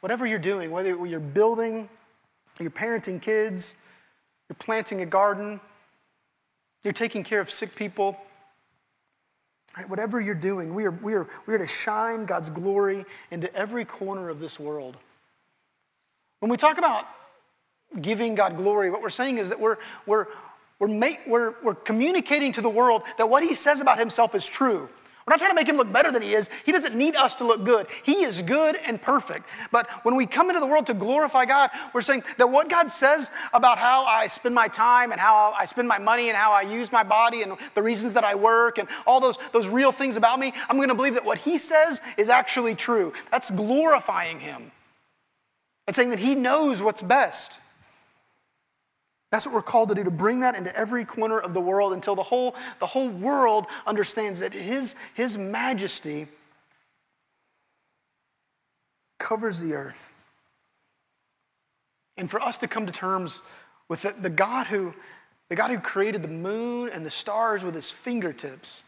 whatever 0.02 0.28
you're 0.28 0.40
doing, 0.40 0.72
whether 0.72 1.06
you're 1.06 1.20
building, 1.20 1.90
you're 2.60 2.70
parenting 2.70 3.22
kids, 3.22 3.76
you're 4.50 4.58
planting 4.60 5.02
a 5.02 5.06
garden, 5.06 5.60
you're 6.84 6.94
taking 6.94 7.24
care 7.24 7.40
of 7.40 7.50
sick 7.52 7.76
people, 7.76 8.18
right, 9.76 9.90
whatever 9.90 10.20
you're 10.22 10.36
doing, 10.36 10.74
we 10.74 10.86
are, 10.86 10.92
we, 10.92 11.14
are, 11.14 11.28
we 11.46 11.54
are 11.54 11.58
to 11.58 11.68
shine 11.68 12.26
God's 12.26 12.50
glory 12.50 13.06
into 13.32 13.54
every 13.56 13.86
corner 13.86 14.30
of 14.30 14.40
this 14.40 14.60
world. 14.60 14.98
When 16.40 16.52
we 16.52 16.58
talk 16.58 16.78
about 16.78 17.06
giving 18.02 18.36
God 18.36 18.58
glory, 18.58 18.92
what 18.92 19.02
we're 19.02 19.10
saying 19.10 19.38
is 19.38 19.50
that 19.50 19.60
we're, 19.60 19.78
we're, 20.06 20.28
we're, 20.80 20.88
make, 20.88 21.22
we're, 21.26 21.56
we're 21.64 21.76
communicating 21.76 22.52
to 22.54 22.62
the 22.62 22.70
world 22.70 23.02
that 23.18 23.30
what 23.30 23.44
he 23.44 23.56
says 23.56 23.80
about 23.80 23.98
himself 23.98 24.36
is 24.36 24.46
true. 24.46 24.90
We're 25.28 25.34
not 25.34 25.40
trying 25.40 25.52
to 25.52 25.56
make 25.56 25.68
him 25.68 25.76
look 25.76 25.92
better 25.92 26.10
than 26.10 26.22
he 26.22 26.34
is. 26.34 26.50
He 26.66 26.72
doesn't 26.72 26.96
need 26.96 27.18
us 27.18 27.36
to 27.36 27.44
look 27.46 27.66
good. 27.66 27.88
He 28.04 28.24
is 28.24 28.42
good 28.42 28.78
and 28.86 29.02
perfect. 29.02 29.50
But 29.74 29.90
when 30.06 30.16
we 30.16 30.26
come 30.26 30.50
into 30.50 30.62
the 30.62 30.66
world 30.66 30.88
to 30.88 30.94
glorify 30.94 31.44
God, 31.44 31.70
we're 31.94 32.02
saying 32.02 32.24
that 32.38 32.48
what 32.48 32.70
God 32.70 32.90
says 32.90 33.30
about 33.54 33.78
how 33.78 34.06
I 34.06 34.28
spend 34.28 34.56
my 34.56 34.70
time 34.70 35.12
and 35.12 35.20
how 35.20 35.52
I 35.52 35.66
spend 35.66 35.86
my 35.86 35.98
money 35.98 36.30
and 36.30 36.38
how 36.38 36.54
I 36.54 36.62
use 36.62 36.94
my 36.94 37.04
body 37.04 37.42
and 37.42 37.58
the 37.76 37.84
reasons 37.84 38.14
that 38.14 38.24
I 38.24 38.36
work 38.36 38.78
and 38.78 38.88
all 39.06 39.20
those, 39.20 39.38
those 39.52 39.68
real 39.68 39.92
things 39.92 40.16
about 40.16 40.40
me, 40.40 40.54
I'm 40.70 40.78
going 40.78 40.88
to 40.88 40.96
believe 40.96 41.16
that 41.16 41.26
what 41.26 41.40
he 41.40 41.58
says 41.58 42.00
is 42.16 42.30
actually 42.30 42.76
true. 42.76 43.12
That's 43.30 43.52
glorifying 43.52 44.40
him. 44.40 44.72
It's 45.90 45.98
saying 45.98 46.12
that 46.12 46.20
he 46.20 46.36
knows 46.36 46.82
what's 46.82 47.02
best. 47.02 47.60
That's 49.30 49.46
what 49.46 49.54
we're 49.54 49.62
called 49.62 49.90
to 49.90 49.96
do, 49.96 50.04
to 50.06 50.12
bring 50.12 50.40
that 50.40 50.56
into 50.56 50.76
every 50.76 51.04
corner 51.04 51.40
of 51.40 51.54
the 51.54 51.60
world 51.60 51.92
until 51.92 52.16
the 52.16 52.24
whole, 52.24 52.56
the 52.80 52.86
whole 52.86 53.10
world 53.10 53.66
understands 53.86 54.40
that 54.40 54.54
his, 54.54 54.96
his 55.16 55.38
majesty 55.38 56.28
covers 59.20 59.60
the 59.60 59.74
earth. 59.74 60.14
And 62.16 62.32
for 62.32 62.42
us 62.42 62.58
to 62.60 62.68
come 62.68 62.86
to 62.86 62.94
terms 62.94 63.42
with 63.90 64.04
the, 64.04 64.16
the, 64.20 64.30
God 64.30 64.68
who, 64.68 64.94
the 65.50 65.56
God 65.56 65.72
who 65.72 65.80
created 65.80 66.22
the 66.22 66.30
moon 66.30 66.90
and 66.90 67.06
the 67.06 67.12
stars 67.12 67.66
with 67.66 67.76
his 67.76 67.92
fingertips, 67.92 68.82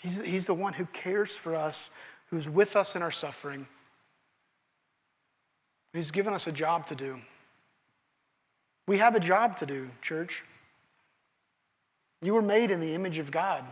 he's, 0.00 0.24
he's 0.24 0.46
the 0.46 0.54
one 0.54 0.72
who 0.72 0.86
cares 0.86 1.36
for 1.36 1.54
us, 1.54 1.90
who's 2.30 2.50
with 2.50 2.74
us 2.74 2.96
in 2.96 3.02
our 3.02 3.12
suffering, 3.12 3.68
who's 5.92 6.10
given 6.10 6.34
us 6.34 6.48
a 6.48 6.52
job 6.52 6.86
to 6.86 6.96
do. 6.96 7.20
We 8.86 8.98
have 8.98 9.14
a 9.14 9.20
job 9.20 9.56
to 9.58 9.66
do, 9.66 9.90
church. 10.02 10.42
You 12.22 12.34
were 12.34 12.42
made 12.42 12.70
in 12.70 12.80
the 12.80 12.94
image 12.94 13.18
of 13.18 13.30
God. 13.30 13.64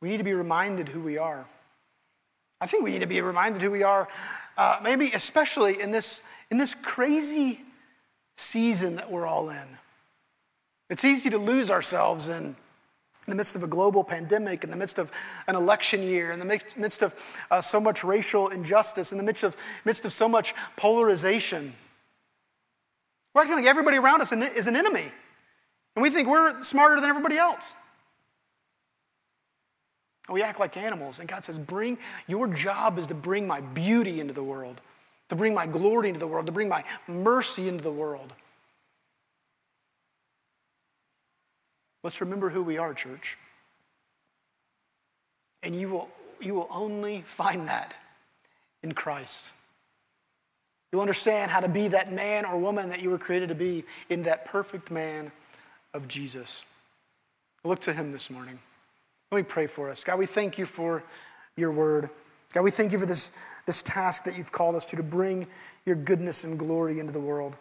We 0.00 0.08
need 0.08 0.18
to 0.18 0.24
be 0.24 0.34
reminded 0.34 0.88
who 0.88 1.00
we 1.00 1.18
are. 1.18 1.46
I 2.60 2.66
think 2.66 2.84
we 2.84 2.90
need 2.90 3.00
to 3.00 3.06
be 3.06 3.20
reminded 3.20 3.62
who 3.62 3.70
we 3.70 3.82
are, 3.82 4.08
uh, 4.56 4.78
maybe 4.82 5.10
especially 5.12 5.80
in 5.80 5.90
this, 5.90 6.20
in 6.50 6.56
this 6.56 6.74
crazy 6.74 7.60
season 8.36 8.96
that 8.96 9.10
we're 9.10 9.26
all 9.26 9.50
in. 9.50 9.78
It's 10.88 11.04
easy 11.04 11.30
to 11.30 11.38
lose 11.38 11.70
ourselves 11.70 12.28
in, 12.28 12.44
in 12.44 12.56
the 13.26 13.34
midst 13.34 13.56
of 13.56 13.62
a 13.62 13.66
global 13.66 14.04
pandemic, 14.04 14.62
in 14.62 14.70
the 14.70 14.76
midst 14.76 14.98
of 14.98 15.10
an 15.48 15.56
election 15.56 16.02
year, 16.02 16.32
in 16.32 16.38
the 16.38 16.60
midst, 16.76 17.02
of 17.02 17.14
uh, 17.50 17.60
so 17.60 17.80
much 17.80 18.04
racial 18.04 18.48
injustice, 18.48 19.12
in 19.12 19.18
the 19.18 19.24
midst 19.24 19.42
of, 19.42 19.56
midst 19.84 20.04
of 20.04 20.12
so 20.12 20.28
much 20.28 20.54
polarization. 20.76 21.74
We're 23.36 23.42
acting 23.42 23.56
like 23.56 23.66
everybody 23.66 23.98
around 23.98 24.22
us 24.22 24.32
is 24.32 24.66
an 24.66 24.76
enemy. 24.76 25.12
And 25.94 26.02
we 26.02 26.08
think 26.08 26.26
we're 26.26 26.62
smarter 26.62 26.98
than 26.98 27.10
everybody 27.10 27.36
else. 27.36 27.74
And 30.26 30.32
we 30.32 30.42
act 30.42 30.58
like 30.58 30.78
animals. 30.78 31.18
And 31.18 31.28
God 31.28 31.44
says, 31.44 31.58
Bring, 31.58 31.98
your 32.26 32.48
job 32.48 32.98
is 32.98 33.06
to 33.08 33.14
bring 33.14 33.46
my 33.46 33.60
beauty 33.60 34.20
into 34.20 34.32
the 34.32 34.42
world, 34.42 34.80
to 35.28 35.36
bring 35.36 35.52
my 35.52 35.66
glory 35.66 36.08
into 36.08 36.18
the 36.18 36.26
world, 36.26 36.46
to 36.46 36.52
bring 36.52 36.70
my 36.70 36.82
mercy 37.06 37.68
into 37.68 37.84
the 37.84 37.92
world. 37.92 38.32
Let's 42.02 42.22
remember 42.22 42.48
who 42.48 42.62
we 42.62 42.78
are, 42.78 42.94
church. 42.94 43.36
And 45.62 45.78
you 45.78 45.90
will, 45.90 46.08
you 46.40 46.54
will 46.54 46.68
only 46.70 47.20
find 47.20 47.68
that 47.68 47.94
in 48.82 48.92
Christ. 48.92 49.44
You'll 50.92 51.02
understand 51.02 51.50
how 51.50 51.60
to 51.60 51.68
be 51.68 51.88
that 51.88 52.12
man 52.12 52.44
or 52.44 52.58
woman 52.58 52.88
that 52.90 53.00
you 53.00 53.10
were 53.10 53.18
created 53.18 53.48
to 53.48 53.54
be 53.54 53.84
in 54.08 54.22
that 54.24 54.44
perfect 54.44 54.90
man 54.90 55.32
of 55.92 56.08
Jesus. 56.08 56.62
Look 57.64 57.80
to 57.80 57.92
him 57.92 58.12
this 58.12 58.30
morning. 58.30 58.58
Let 59.32 59.38
me 59.38 59.42
pray 59.42 59.66
for 59.66 59.90
us. 59.90 60.04
God, 60.04 60.18
we 60.18 60.26
thank 60.26 60.56
you 60.58 60.66
for 60.66 61.02
your 61.56 61.72
word. 61.72 62.10
God, 62.52 62.62
we 62.62 62.70
thank 62.70 62.92
you 62.92 62.98
for 62.98 63.06
this, 63.06 63.36
this 63.66 63.82
task 63.82 64.24
that 64.24 64.38
you've 64.38 64.52
called 64.52 64.76
us 64.76 64.86
to, 64.86 64.96
to 64.96 65.02
bring 65.02 65.46
your 65.84 65.96
goodness 65.96 66.44
and 66.44 66.58
glory 66.58 67.00
into 67.00 67.12
the 67.12 67.20
world, 67.20 67.56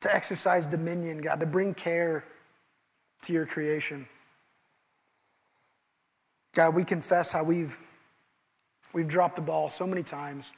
to 0.00 0.14
exercise 0.14 0.66
dominion, 0.66 1.20
God, 1.20 1.40
to 1.40 1.46
bring 1.46 1.74
care 1.74 2.24
to 3.22 3.32
your 3.32 3.46
creation. 3.46 4.06
God, 6.54 6.74
we 6.74 6.84
confess 6.84 7.32
how 7.32 7.44
we've, 7.44 7.78
we've 8.94 9.08
dropped 9.08 9.36
the 9.36 9.42
ball 9.42 9.68
so 9.68 9.86
many 9.86 10.02
times. 10.02 10.52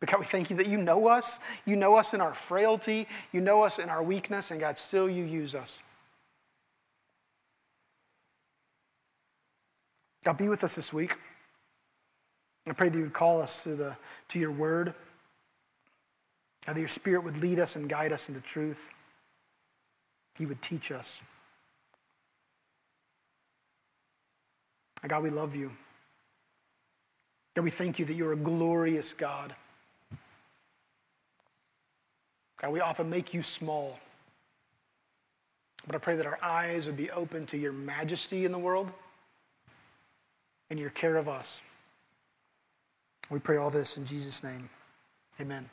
But 0.00 0.10
God, 0.10 0.20
we 0.20 0.26
thank 0.26 0.50
you 0.50 0.56
that 0.56 0.68
you 0.68 0.78
know 0.78 1.08
us. 1.08 1.40
You 1.64 1.76
know 1.76 1.96
us 1.96 2.14
in 2.14 2.20
our 2.20 2.34
frailty. 2.34 3.08
You 3.32 3.40
know 3.40 3.64
us 3.64 3.78
in 3.78 3.88
our 3.88 4.02
weakness, 4.02 4.50
and 4.50 4.60
God, 4.60 4.78
still 4.78 5.08
you 5.08 5.24
use 5.24 5.54
us. 5.54 5.82
God, 10.24 10.36
be 10.36 10.48
with 10.48 10.62
us 10.62 10.74
this 10.74 10.92
week. 10.92 11.16
I 12.68 12.72
pray 12.72 12.90
that 12.90 12.98
you 12.98 13.04
would 13.04 13.12
call 13.12 13.40
us 13.40 13.64
to, 13.64 13.74
the, 13.74 13.96
to 14.28 14.38
your 14.38 14.50
word. 14.52 14.94
God, 16.66 16.76
that 16.76 16.80
your 16.80 16.88
spirit 16.88 17.24
would 17.24 17.38
lead 17.38 17.58
us 17.58 17.76
and 17.76 17.88
guide 17.88 18.12
us 18.12 18.28
into 18.28 18.42
truth. 18.42 18.90
He 20.36 20.44
would 20.46 20.60
teach 20.60 20.92
us. 20.92 21.22
God, 25.06 25.22
we 25.22 25.30
love 25.30 25.56
you. 25.56 25.72
God, 27.54 27.62
we 27.62 27.70
thank 27.70 27.98
you 27.98 28.04
that 28.04 28.14
you're 28.14 28.32
a 28.32 28.36
glorious 28.36 29.12
God. 29.12 29.54
God, 32.60 32.72
we 32.72 32.80
often 32.80 33.08
make 33.08 33.32
you 33.32 33.42
small. 33.42 33.98
But 35.86 35.94
I 35.94 35.98
pray 35.98 36.16
that 36.16 36.26
our 36.26 36.38
eyes 36.42 36.86
would 36.86 36.96
be 36.96 37.10
open 37.10 37.46
to 37.46 37.56
your 37.56 37.72
majesty 37.72 38.44
in 38.44 38.52
the 38.52 38.58
world 38.58 38.90
and 40.70 40.78
your 40.78 40.90
care 40.90 41.16
of 41.16 41.28
us. 41.28 41.62
We 43.30 43.38
pray 43.38 43.56
all 43.56 43.70
this 43.70 43.96
in 43.96 44.04
Jesus' 44.04 44.42
name. 44.42 44.68
Amen. 45.40 45.68